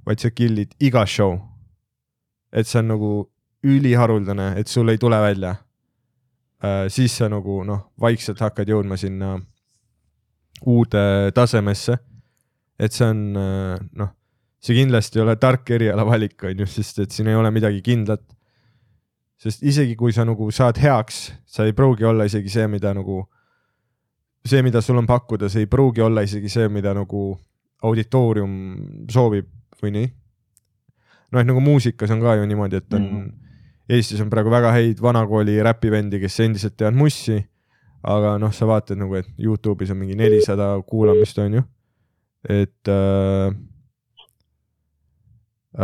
[0.07, 1.39] vaid sa kill'id iga show.
[2.53, 3.13] et see on nagu
[3.67, 5.57] üliharuldane, et sul ei tule välja
[6.63, 6.87] äh,.
[6.89, 9.39] siis sa nagu noh, vaikselt hakkad jõudma sinna
[10.67, 11.99] uude tasemesse.
[12.79, 14.15] et see on äh, noh,
[14.65, 18.25] see kindlasti ei ole tark erialavalik, on ju, sest et siin ei ole midagi kindlat.
[19.37, 23.25] sest isegi kui sa nagu saad heaks, sa ei pruugi olla isegi see, mida nagu,
[24.45, 27.33] see, mida sul on pakkuda, see ei pruugi olla isegi see, mida nagu
[27.85, 28.53] auditoorium
[29.13, 29.49] soovib
[29.83, 30.11] või nii.
[31.33, 33.33] noh, et nagu muusikas on ka ju niimoodi, et on mm.,
[33.85, 37.35] Eestis on praegu väga häid vanakooli räpivendi, kes endiselt teevad mussi,
[38.09, 41.65] aga noh, sa vaatad nagu, et Youtube'is on mingi nelisada kuulamist, on ju,
[42.49, 43.53] et äh,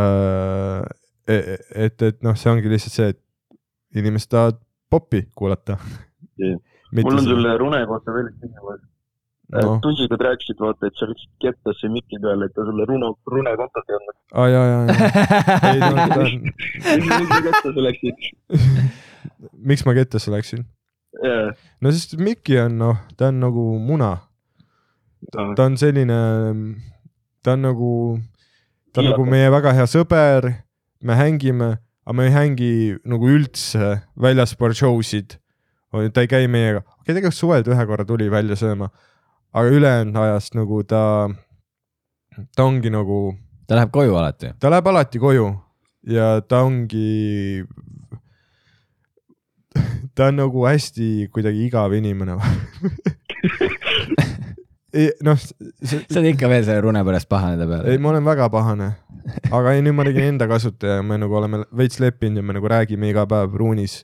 [0.01, 0.89] äh,
[1.29, 4.57] et, et noh, see ongi lihtsalt see, et inimesed tahavad
[4.89, 5.77] popi kuulata
[6.41, 6.57] Jah..
[6.91, 8.81] Mul on sulle Rune kohta veel üks küsimus
[9.51, 9.61] no.
[9.61, 9.79] no..
[9.83, 13.91] tunsikad rääkisid, vaata, et sa läksid kettasse miki peale, et ta sulle Runo, Rune kontot
[13.91, 14.17] ei andnud.
[14.33, 14.93] aa ja, ja, ja,
[15.71, 16.31] ei no ta on,
[19.71, 20.65] miks ma kettasse läksin?
[21.27, 24.15] jaa, no sest Mikki on noh, ta on nagu muna,
[25.35, 26.19] ta on selline,
[27.43, 27.93] ta on nagu,
[28.93, 29.35] ta on nagu Kiilakas.
[29.35, 30.51] meie väga hea sõber,
[31.03, 31.75] me hängime,
[32.05, 32.73] aga me ei hängi
[33.07, 35.37] nagu üldse väljaspool show sid.
[35.91, 38.89] Ta ei käi meiega, okei okay,, tegelikult suvel ta ühe korra tuli välja sööma,
[39.51, 41.03] aga ülejäänud ajast nagu ta,
[42.55, 43.19] ta ongi nagu,
[43.67, 44.53] ta läheb koju alati.
[44.59, 45.49] ta läheb alati koju
[46.07, 47.63] ja ta ongi,
[50.15, 52.37] ta on nagu hästi kuidagi igav inimene.
[55.27, 57.97] noh, see, sa oled ikka veel selle rune pärast pahane ta ei, peale.
[58.03, 58.89] ma olen väga pahane,
[59.51, 62.55] aga ei, nüüd ma tegin enda kasuta ja me nagu oleme veits leppinud ja me
[62.57, 64.01] nagu räägime iga päev ruunis.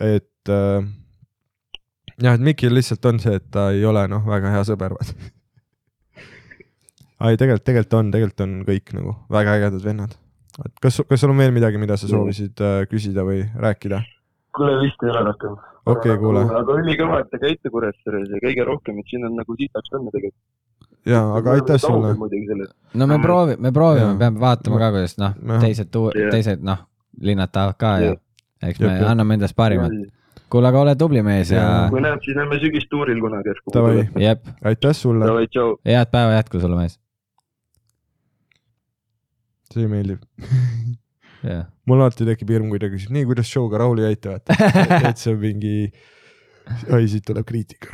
[0.00, 0.86] Et äh,
[2.20, 5.14] jah, et Mikil lihtsalt on see, et ta ei ole noh, väga hea sõber, vaata.
[7.28, 10.16] ei, tegelikult, tegelikult on, tegelikult on kõik nagu väga ägedad vennad.
[10.64, 14.02] et kas, kas sul on veel midagi, mida sa soovisid äh, küsida või rääkida?
[14.54, 15.56] kuule, vist ei ole rohkem.
[15.90, 16.44] Okei, kuule.
[16.60, 20.12] aga ülikõva, et te käite Kuressaares ja kõige rohkem, et siin on nagu sitaks panna
[20.14, 20.44] tegelikult.
[21.04, 22.14] ja, aga aitäh sulle.
[22.94, 25.90] no me proovime, me proovime peame vaatama ka, kuidas noh teised
[26.32, 26.86] teised noh,
[27.20, 28.23] linnad tahavad ka ja Jah.
[28.68, 29.92] Eks me Jep, anname endast parimat.
[30.52, 31.86] kuule, aga ole tubli mees ja Jaa.
[31.92, 33.72] kui näeb, siis näeme sügistuuril kunagi järsku.
[34.70, 35.30] Aitäh sulle,
[35.88, 36.98] head päeva jätku sulle mees.
[39.74, 40.22] see meeldib.
[41.42, 44.56] jah, mul alati tekib hirm, kui ta küsib, nii, kuidas show'ga rahule jäite, vaata.
[45.10, 45.74] et see on mingi,
[46.92, 47.90] oi, siit tuleb kriitika.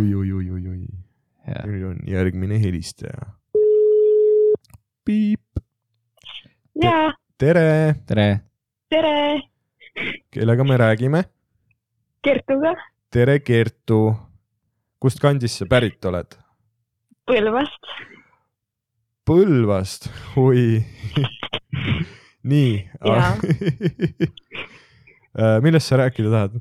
[0.00, 0.80] oi, oi, oi, oi, oi,
[1.50, 3.28] jah, nüüd on järgmine helistaja.
[5.04, 5.60] piip,
[6.80, 7.12] ja
[7.44, 8.28] tere, tere.
[8.88, 9.42] tere
[10.32, 11.24] kellega me räägime?
[12.22, 12.72] Kertuga
[13.12, 14.16] tere, Kertu.
[14.98, 16.38] kust kandist sa pärit oled?
[17.28, 17.90] Põlvast.
[19.28, 20.08] Põlvast,
[20.40, 20.80] oi.
[22.50, 22.72] nii
[23.04, 23.28] Jaa.
[25.66, 26.56] millest sa rääkida tahad?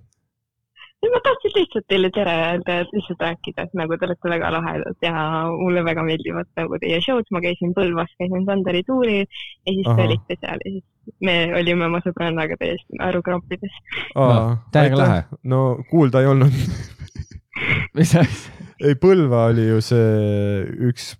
[1.11, 4.95] Ma tahtsin lihtsalt teile tere öelda ja lihtsalt rääkida, et nagu te olete väga lahedad
[5.03, 5.13] ja
[5.51, 9.97] mulle väga meeldivad nagu teie show'd, ma käisin Põlvas, käisin Sanderi tuuril ja siis Ahah.
[9.97, 13.73] te olite seal ja siis me olime oma sõbrannaga täiesti naerukrampides.
[14.15, 15.17] Aa, täiega lahe.
[15.43, 16.55] no kuulda ei olnud.
[17.97, 18.53] mis asja?
[18.83, 21.13] ei, Põlva oli ju see üks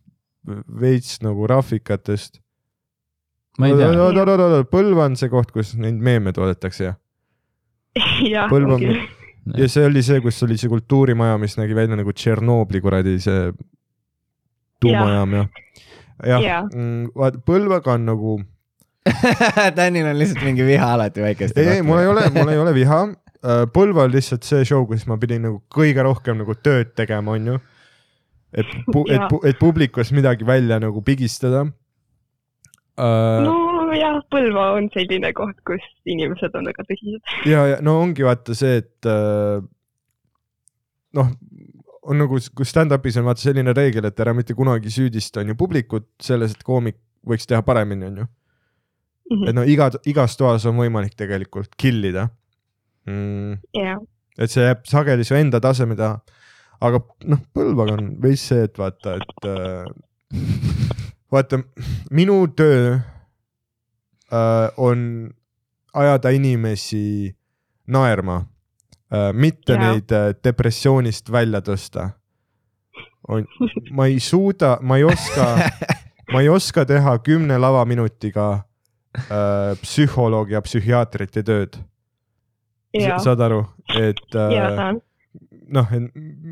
[0.79, 2.39] veits nagu rahvikatest.
[3.59, 4.63] ma ei tea.
[4.71, 6.95] Põlva on see koht, kus neid meeme toodetakse ja,
[8.23, 9.03] jah, Põlva- küll.
[9.57, 13.51] Ja see oli see, kus oli see kultuurimaja, mis nägi välja nagu Tšernobli kuradi see
[14.83, 15.43] tuumajaam ja,
[16.29, 16.61] jah Jaa.,
[17.17, 18.37] vaata Põlvaga on nagu,
[19.77, 22.73] Tänil on lihtsalt mingi viha alati väikeste ei, ei, mul ei ole, mul ei ole
[22.75, 23.03] viha.
[23.75, 27.57] Põlva on lihtsalt see show, kus ma pidin nagu kõige rohkem nagu tööd tegema, onju.
[28.55, 28.69] et,
[29.11, 31.65] et et publikust midagi välja nagu pigistada.
[33.93, 37.33] nojah, Põlva on selline koht, kus inimesed on väga tõsised.
[37.49, 39.63] ja, ja no ongi vaata see, et äh,
[41.19, 41.33] noh,
[42.03, 45.57] on nagu, kus stand-up'is on vaata selline reegel, et ära mitte kunagi süüdista on ju
[45.59, 48.29] publikut selles, et koomik võiks teha paremini, on ju.
[49.47, 52.27] et no iga, igas toas on võimalik tegelikult kill ida
[53.07, 53.61] mm,.
[53.77, 54.01] jah,
[54.37, 56.19] et see jääb sageli su enda taseme taha.
[56.83, 56.99] aga
[57.31, 59.87] noh, Põlvaga on veits see, et vaata, et äh,
[61.33, 61.63] vaata
[62.11, 62.99] minu töö
[64.77, 65.29] on
[65.93, 67.35] ajada inimesi
[67.87, 68.35] naerma
[69.13, 69.81] äh,, mitte Jaa.
[69.83, 72.09] neid äh, depressioonist välja tõsta.
[73.91, 75.45] ma ei suuda, ma ei oska,
[76.33, 78.47] ma ei oska teha kümne lavaminutiga
[79.17, 81.77] äh, psühholoogi ja psühhiaatrite tööd.
[82.93, 83.63] ja, saad aru,
[83.99, 84.99] et ja äh,
[85.73, 86.11] noh, et,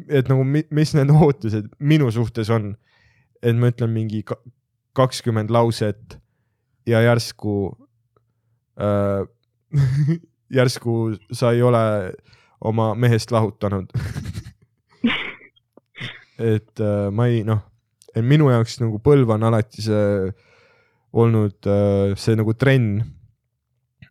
[0.09, 2.75] et nagu mi, mis need ootused minu suhtes on,
[3.43, 4.39] et ma ütlen mingi ka-
[4.97, 6.20] kakskümmend lauset
[6.87, 7.55] ja järsku
[8.81, 9.25] äh,
[10.57, 12.13] järsku sa ei ole
[12.61, 13.89] oma mehest lahutanud.
[16.37, 17.61] et äh, ma ei noh,
[18.21, 20.31] minu jaoks nagu Põlva on alati see
[21.13, 23.01] olnud äh, see nagu trenn.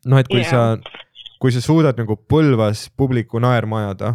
[0.05, 0.51] noh, et kui Jaa.
[0.51, 4.15] sa, kui sa suudad nagu Põlvas publiku naerma ajada,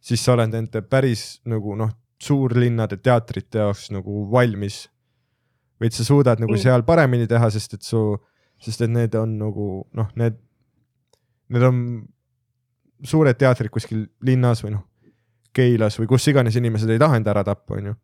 [0.00, 1.92] siis sa oled nende päris nagu noh,
[2.22, 4.86] suurlinnade teatrite jaoks nagu valmis.
[5.86, 6.58] Et sa suudad nagu Mm.
[6.58, 8.16] seal paremini teha, sest et su,
[8.58, 10.34] sest et need on nagu noh, need,
[11.48, 11.78] need on
[13.04, 14.84] suured teatrid kuskil linnas või noh,
[15.54, 17.94] Keilas või kus iganes inimesed ei taha enda ära tappa, onju.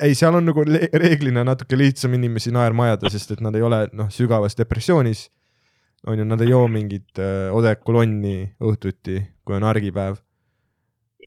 [0.00, 3.84] ei, seal on nagu reeglina natuke lihtsam inimesi naerma ajada, sest et nad ei ole
[3.92, 5.28] noh, sügavas depressioonis.
[6.06, 10.16] on ju, nad ei joo mingit äh, odekolonni õhtuti, kui on argipäev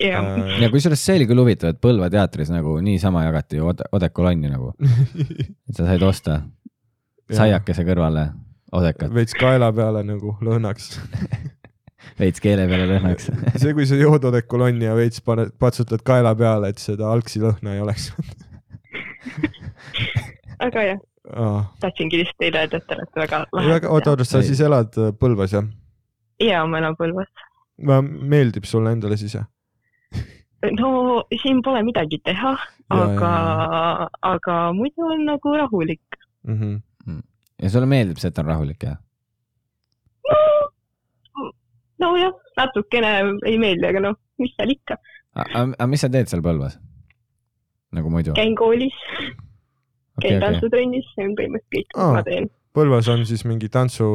[0.01, 0.61] ja, äh,.
[0.63, 4.51] ja kusjuures see oli küll huvitav, et Põlva teatris nagu niisama jagati ju ode- odekolonni
[4.51, 4.73] nagu,
[5.69, 6.41] et sa said osta
[7.33, 8.29] saiakese kõrvale
[8.73, 10.95] odekat, veits kaela peale nagu lõhnaks.
[12.21, 13.29] veits keele peale lõhnaks.
[13.61, 17.77] see, kui sa jood odekolonni ja veits paned, patsutad kaela peale, et seda algsi lõhna
[17.77, 18.11] ei oleks.
[20.63, 20.99] aga jah,
[21.83, 25.55] tahtsingi lihtsalt teile öelda, et te olete väga väga, oota, oota, sa siis elad Põlvas
[25.55, 25.65] jah?
[26.43, 27.29] ja ma elan Põlvas.
[27.79, 29.47] meeldib sulle endale siis jah?
[30.71, 32.53] No siin pole midagi teha,
[32.93, 33.31] aga,
[34.21, 36.19] aga muidu on nagu rahulik.
[36.47, 37.21] Mm -hmm.
[37.61, 38.97] ja sulle meeldib see, et on rahulik jah?
[41.99, 43.11] nojah, natukene
[43.45, 44.97] ei meeldi, aga noh, mis seal ikka,
[45.35, 46.79] aga mis sa teed seal Põlvas?
[47.91, 48.33] nagu muidu?
[48.33, 49.35] käin koolis, okei,
[50.21, 50.39] käin okei.
[50.39, 52.07] tantsutrennis, see on põhimõtteliselt kõik, Aa.
[52.07, 52.49] mis ma teen.
[52.73, 54.09] Põlvas on siis mingi tantsu,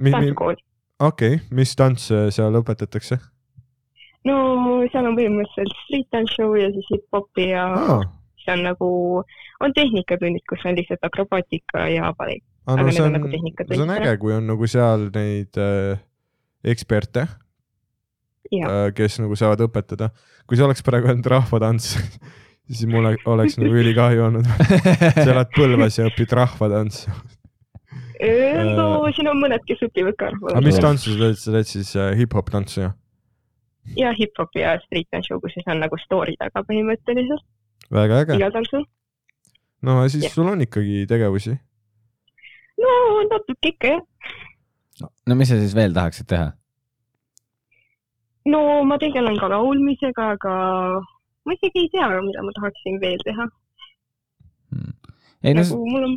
[0.00, 0.56] okei tantsukool.
[0.98, 3.18] okay,, mis tantse seal õpetatakse
[4.28, 4.36] no
[4.92, 8.04] seal on põhimõtteliselt street dance show ja siis hip-hopi ja ah,?
[8.42, 8.88] see on nagu,
[9.62, 12.42] on tehnikatunnid, kus on lihtsalt akrobaatika ja ballett.
[12.66, 14.68] Ah, Aga no need see on on nagu, tehnikatunnid, see on äge, kui on nagu
[14.70, 16.02] seal neid äh,
[16.74, 20.10] eksperte äh,, kes nagu saavad õpetada.
[20.46, 21.92] kui see oleks praegu ainult rahvatants,
[22.70, 24.46] siis mul ole- oleks nagu ülikahju olnud.
[24.46, 27.14] sa elad Põlvas ja õpid rahvatantsu.
[28.78, 31.94] no siin on mõned, kes õpivad ka aga mis tantsu sa teed, sa teed siis
[31.98, 32.94] äh, hip-hop tantsu jah?
[33.96, 37.44] Ja hip-hop ja street dance show, kus siis on nagu story taga põhimõtteliselt
[37.92, 38.38] väga äge.
[38.38, 38.84] igal tantsul.
[39.82, 40.34] no siis Jah.
[40.34, 41.56] sul on ikkagi tegevusi.
[42.82, 42.92] no
[43.30, 44.02] natuke ikka jah.
[45.26, 46.52] no mis sa siis veel tahaksid teha?
[48.46, 50.54] no ma tegelen ka laulmisega, aga
[51.46, 53.48] ma isegi ei tea, mida ma tahaksin veel teha.
[55.42, 56.16] ei no, nagu mul on,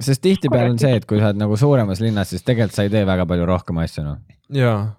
[0.00, 2.92] sest tihtipeale on see, et kui sa oled nagu suuremas linnas, siis tegelikult sa ei
[2.92, 4.20] tee väga palju rohkem asju, noh.
[4.50, 4.92] jaa.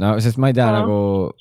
[0.00, 0.78] No sest ma ei tea Aa.
[0.80, 0.96] nagu,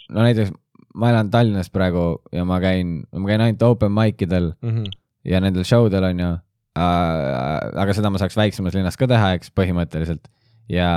[0.10, 0.52] no näiteks
[0.96, 4.84] ma elan Tallinnas praegu ja ma käin, ma käin ainult open mic idel Mhm.
[5.26, 6.32] ja nendel show del on ju
[6.78, 7.80] äh,.
[7.82, 10.28] aga seda ma saaks väiksemas linnas ka teha, eks põhimõtteliselt.
[10.70, 10.90] ja,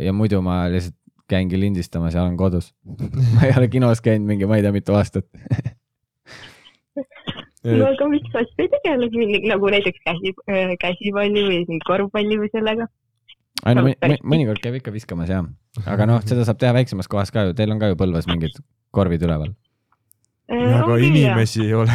[0.00, 0.96] ja muidu ma lihtsalt
[1.28, 2.72] käingi lindistamas ja olen kodus.
[3.34, 5.26] ma ei ole kinos käinud mingi, ma ei tea, mitu aastat.
[7.66, 10.32] no aga miks sa siis ei tegele mingi nagu näiteks käsi,
[10.82, 12.86] käsipalli või korvpalli või sellega?
[13.66, 15.46] Ei no mõni- mõnikord käib ikka viskamas jah,
[15.86, 18.56] aga noh, seda saab teha väiksemas kohas ka ju, teil on ka ju Põlvas mingid
[18.94, 19.54] korvid üleval.
[20.50, 21.90] aga inimesi ei ole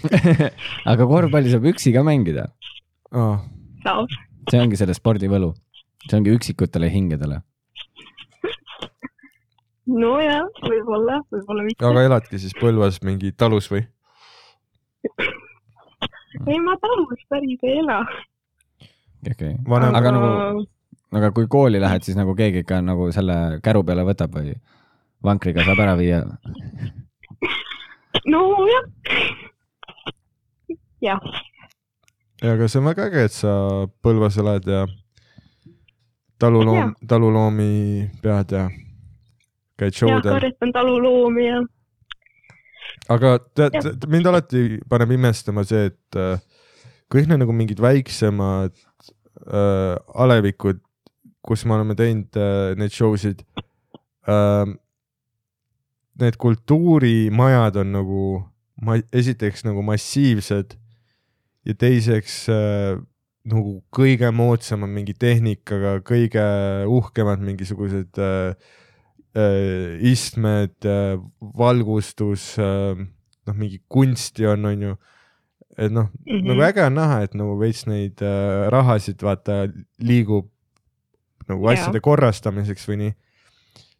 [0.92, 2.46] aga korvpalli saab üksi ka mängida,
[3.12, 3.40] ah,.
[3.84, 4.08] saab,
[4.50, 5.52] see ongi selle spordi võlu,
[6.08, 7.40] see ongi üksikutele hingedele.
[9.90, 11.84] nojah, võib-olla, võib-olla mitte.
[11.84, 13.82] aga eladki siis Põlvas mingi talus või?
[16.46, 18.00] ei, ma talus päris ei ela.
[19.30, 20.66] okei, vanem Aga nagu-
[21.12, 24.54] aga kui kooli lähed, siis nagu keegi ikka nagu selle käru peale võtab või
[25.24, 26.22] vankriga saab ära viia.
[28.26, 28.86] nojah.
[31.00, 31.30] jah,
[32.42, 33.56] ja aga see on väga äge, et sa
[34.04, 34.84] Põlvas elad ja
[36.40, 38.68] taluloom, taluloomi pead ja
[39.80, 41.60] käid show jah, karjatan taluloomi ja
[43.12, 46.38] aga tead mind alati paneb imestama see, et äh,
[47.12, 50.80] kõik need nagu mingid väiksemad äh, alevikud,
[51.46, 53.44] kus me oleme teinud äh, neid show sid
[54.28, 54.66] äh,.
[56.20, 58.22] Need kultuurimajad on nagu,
[58.84, 60.74] ma esiteks nagu massiivsed
[61.64, 62.98] ja teiseks äh,
[63.48, 66.44] nagu kõige moodsamad mingi tehnikaga, kõige
[66.92, 68.52] uhkemad mingisugused äh,
[69.32, 74.96] äh, istmed äh,, valgustus äh,, noh, mingi kunsti on, on ju.
[75.78, 76.36] et noh mm, Mhm.
[76.36, 76.48] -hmm.
[76.50, 80.50] nagu äge on näha, et nagu veits neid äh, rahasid vaata liigub
[81.50, 81.76] nagu Jaa.
[81.76, 83.14] asjade korrastamiseks või nii.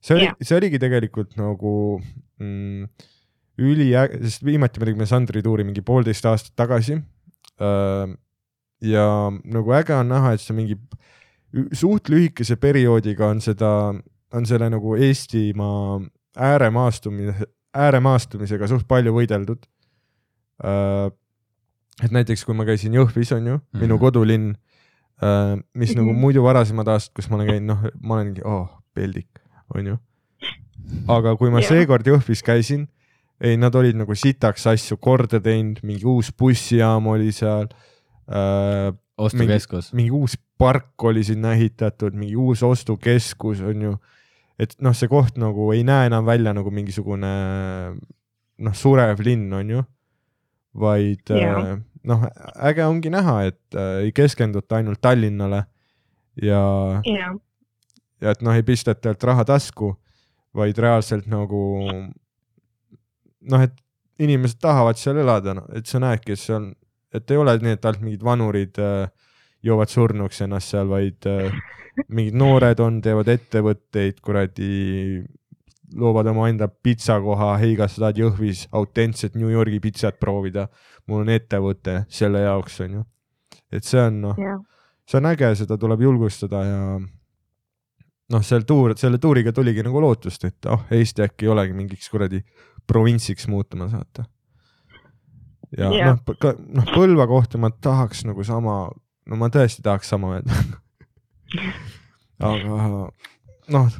[0.00, 1.72] see oli see oligi tegelikult nagu
[2.40, 2.86] mm,
[3.60, 6.96] üliäge, sest viimati me tegime Sandri tuuri mingi poolteist aastat tagasi
[8.80, 10.78] ja nagu äge on näha, et see mingi
[11.76, 13.92] suht lühikese perioodiga on seda,
[14.32, 15.98] on selle nagu Eestimaa
[16.40, 19.66] ääremaastumise, ääremaastumisega suht palju võideldud
[22.04, 23.80] et näiteks, kui ma käisin Jõhvis, on ju mm, -hmm.
[23.80, 24.00] minu Mhm.
[24.00, 24.54] kodulinn
[25.20, 25.96] mis mm -hmm.
[25.96, 26.20] nagu Mhm.
[26.20, 29.28] muidu varasemad aastad, kus ma olen käinud, noh, ma olengi, oh, peldik,
[29.74, 29.98] on ju.
[31.08, 31.68] aga kui ma Jah.
[31.68, 32.88] seekord Jõhvis käisin,
[33.40, 37.68] ei, nad olid nagu sitaks asju korda teinud, mingi uus bussijaam oli seal
[38.28, 39.92] äh,, ostukeskus.
[39.92, 43.96] mingi uus park oli sinna ehitatud, mingi uus ostukeskus on ju.
[44.58, 47.96] et noh, see koht nagu ei näe enam välja nagu mingisugune
[48.58, 49.84] noh, surev linn on ju,
[50.74, 51.72] vaid Jaa.
[51.72, 52.24] äh, noh,
[52.70, 55.64] äge ongi näha, et äh, ei keskenduta ainult Tallinnale
[56.40, 56.62] ja,
[57.04, 57.34] ja
[58.20, 59.94] ja et noh, ei pisteta sealt raha tasku,
[60.56, 61.62] vaid reaalselt nagu
[63.40, 63.74] noh, et
[64.20, 66.70] inimesed tahavad seal elada, noh, et sa näedki, et see on,
[67.16, 69.10] et ei ole nii, et ainult mingid vanurid äh,
[69.64, 71.48] joovad surnuks ennast seal, vaid äh,
[72.16, 74.70] mingid noored on, teevad ettevõtteid, kuradi
[75.96, 80.68] loovad omaenda pitsakoha, hei, kas sa tahad Jõhvis autentset New Yorgi pitsat proovida?
[81.10, 83.04] Mul on ettevõte selle jaoks, onju.
[83.72, 84.60] et see on noh, jah,
[85.10, 86.82] see on äge, seda tuleb julgustada ja
[88.30, 92.10] noh, seal tuur, selle tuuriga tuligi nagu lootust, et oh, Eesti äkki ei olegi mingiks
[92.12, 92.42] kuradi
[92.90, 94.26] provintsiks muutumas, vaata.
[95.76, 96.14] ja Jah.
[96.14, 98.82] noh, noh, Põlva kohta ma tahaks nagu sama,
[99.26, 100.62] no ma tõesti tahaks sama öelda.
[102.50, 103.04] aga
[103.70, 103.90] noh,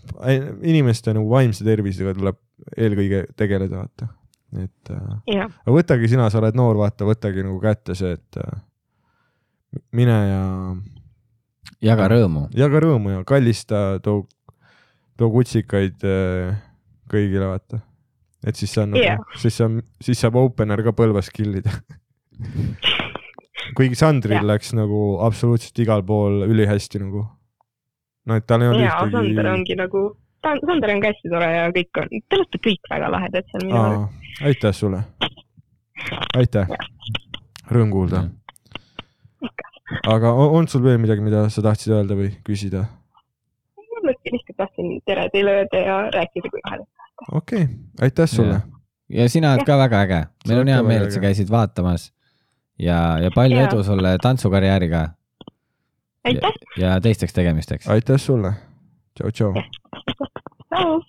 [0.62, 2.38] inimeste nagu vaimse tervisega tuleb
[2.76, 4.10] eelkõige tegeleda, vaata,
[4.58, 8.40] et äh, jah, aga võtagi sina, sa oled noor, vaata, võtagi nagu kätte see, et
[8.42, 8.56] äh,
[9.94, 10.42] mine ja
[11.92, 12.48] jaga rõõmu.
[12.56, 14.24] jaga rõõmu ja kallista, too,
[15.18, 16.58] too kutsikaid äh,
[17.10, 17.82] kõigile, vaata.
[18.46, 19.22] et siis see on nagu Jah.
[19.38, 21.74] siis see on, siis saab opener ka Põlvas kill ida.
[23.76, 24.48] kuigi Sandril Jah.
[24.54, 27.26] läks nagu absoluutselt igal pool ülihästi nagu.
[28.26, 29.54] no et tal ei olnud ja Sander ühtegi.
[29.54, 30.04] ongi nagu,
[30.42, 33.48] ta on, Sander on ka hästi tore ja kõik on, te olete kõik väga lahedad
[33.50, 34.30] seal minu arust.
[34.50, 35.02] aitäh sulle.
[36.36, 36.72] aitäh.
[37.70, 38.24] Rõõm kuulda.
[40.06, 42.86] aga on, on sul veel midagi, mida sa tahtsid öelda või küsida?
[43.76, 46.86] ma mõtlesin lihtsalt tahtsin tere teile öelda ja rääkida, kui vahel.
[47.30, 47.74] okei okay.,
[48.08, 48.62] aitäh sulle.
[49.08, 52.10] ja sina oled ka väga äge, meil on hea meel, et sa käisid vaatamas
[52.78, 53.68] ja, ja palju Jaa.
[53.68, 55.08] edu sulle tantsukarjääriga
[56.24, 57.88] aitäh, ja teisteks tegemisteks.
[57.88, 58.52] aitäh sulle.
[59.20, 59.52] tšau,
[60.70, 61.00] tšau.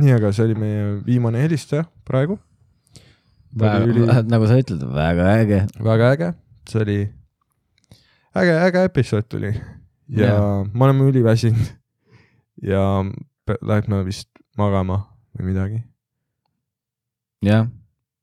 [0.00, 2.38] nii, aga see oli meie viimane helistaja praegu.
[3.60, 4.06] Üli...
[4.32, 5.64] nagu sa ütled, väga äge.
[5.82, 6.32] väga äge,
[6.70, 6.98] see oli
[8.38, 9.50] äge, äge episood tuli
[10.10, 10.64] ja Jaa.
[10.74, 11.66] me oleme üliväsinud
[12.62, 13.04] ja
[13.62, 14.28] lähme vist
[14.58, 15.02] magama
[15.34, 15.82] või midagi,
[17.44, 17.68] jah,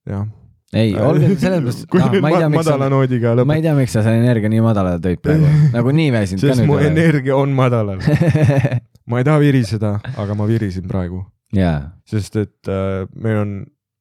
[0.08, 0.28] jah.
[0.76, 3.30] ei, olge selles mõttes, kui ah, nüüd ma ei tea, ma, miks madala sa, noodiga
[3.30, 6.44] ma lõpetame, ei tea, miks sa selle energia nii madalale tõid praegu, nagu nii väsinud
[6.44, 6.90] ka sest mu nüüd.
[6.90, 8.04] energia on madalal.
[9.10, 11.22] ma ei taha viriseda, aga ma virisin praegu,
[11.56, 13.56] jaa, sest et äh, meil on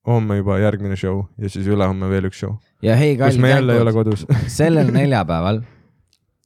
[0.07, 4.27] homme juba järgmine show ja siis ülehomme veel üks show, ja hei, kallid, kodus.
[4.59, 5.63] sellel neljapäeval,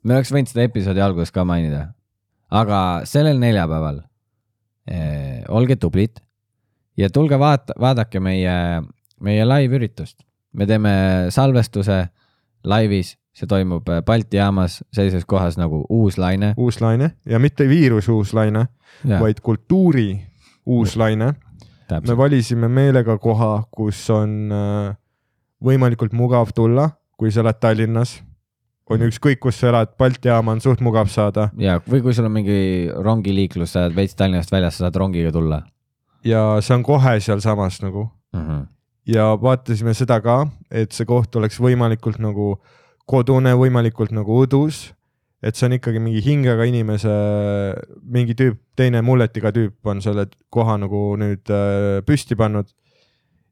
[0.05, 1.87] me oleks võinud seda episoodi alguses ka mainida,
[2.53, 4.03] aga sellel neljapäeval
[4.91, 6.21] eh, olge tublid
[7.01, 8.55] ja tulge vaata, vaadake meie,
[9.21, 10.25] meie live-üritust.
[10.53, 10.93] me teeme
[11.31, 12.09] salvestuse
[12.67, 16.55] laivis, see toimub eh, Balti jaamas sellises kohas nagu Uus Laine.
[16.57, 18.67] uus laine ja mitte viirus uus laine,
[19.07, 20.21] vaid kultuuri
[20.67, 21.35] uus laine.
[21.91, 24.97] me valisime meelega koha, kus on äh,
[25.65, 28.23] võimalikult mugav tulla, kui sa elad Tallinnas.
[28.91, 32.27] on ükskõik, kus sa elad, Balti jaama on suht mugav saada ja, või kui sul
[32.27, 35.63] on mingi rongiliiklus, sa oled veits Tallinnast väljas, sa saad rongiga tulla
[36.25, 38.41] ja see on kohe sealsamas nagu mm.
[38.41, 38.67] -hmm.
[39.09, 42.55] Ja vaatasime seda ka, et see koht oleks võimalikult nagu
[43.11, 44.91] kodune, võimalikult nagu õdus.
[45.41, 47.13] et see on ikkagi mingi hingega inimese,
[48.05, 52.69] mingi tüüp, teine mulletiga tüüp on selle koha nagu nüüd äh, püsti pannud.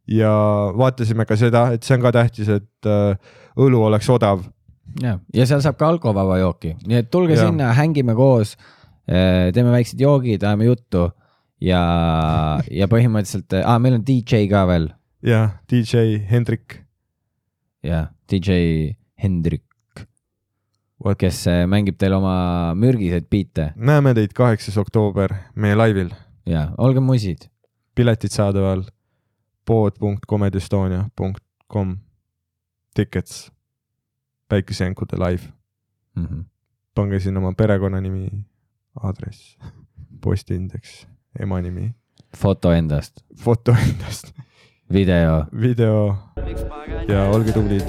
[0.09, 0.31] ja
[0.77, 3.17] vaatasime ka seda, et see on ka tähtis, et äh,
[3.57, 4.45] õlu oleks odav
[5.03, 7.47] ja, ja seal saab ka alkovaba jooki, nii et tulge ja.
[7.47, 8.57] sinna, hängime koos,
[9.09, 11.07] teeme väiksed joogid, ajame juttu
[11.65, 11.81] ja,
[12.71, 14.91] ja põhimõtteliselt ah,, meil on DJ ka veel
[15.23, 15.97] ja DJ
[16.31, 16.85] Hendrik,
[17.83, 18.51] ja DJ
[19.23, 19.65] Hendrik,
[21.19, 23.73] kes eh, mängib teil oma mürgiseid biite?
[23.77, 26.11] Näeme teid kaheksas oktoober meie laivil,
[26.47, 27.39] ja olge musid.
[27.95, 28.83] piletid saadaval
[29.67, 31.97] pood.comedyestonia.com
[32.95, 33.53] tickets,
[34.49, 35.43] päikesejänkude live,
[36.17, 36.45] Mm -hmm.
[36.95, 38.45] pange sinna oma perekonnanimi,
[39.03, 39.59] aadress,
[40.21, 41.07] postiindeks,
[41.41, 41.95] ema nimi,
[42.37, 44.33] foto endast, foto endast,
[44.89, 45.47] video.
[45.53, 46.17] video
[47.07, 47.85] ja olge tublid.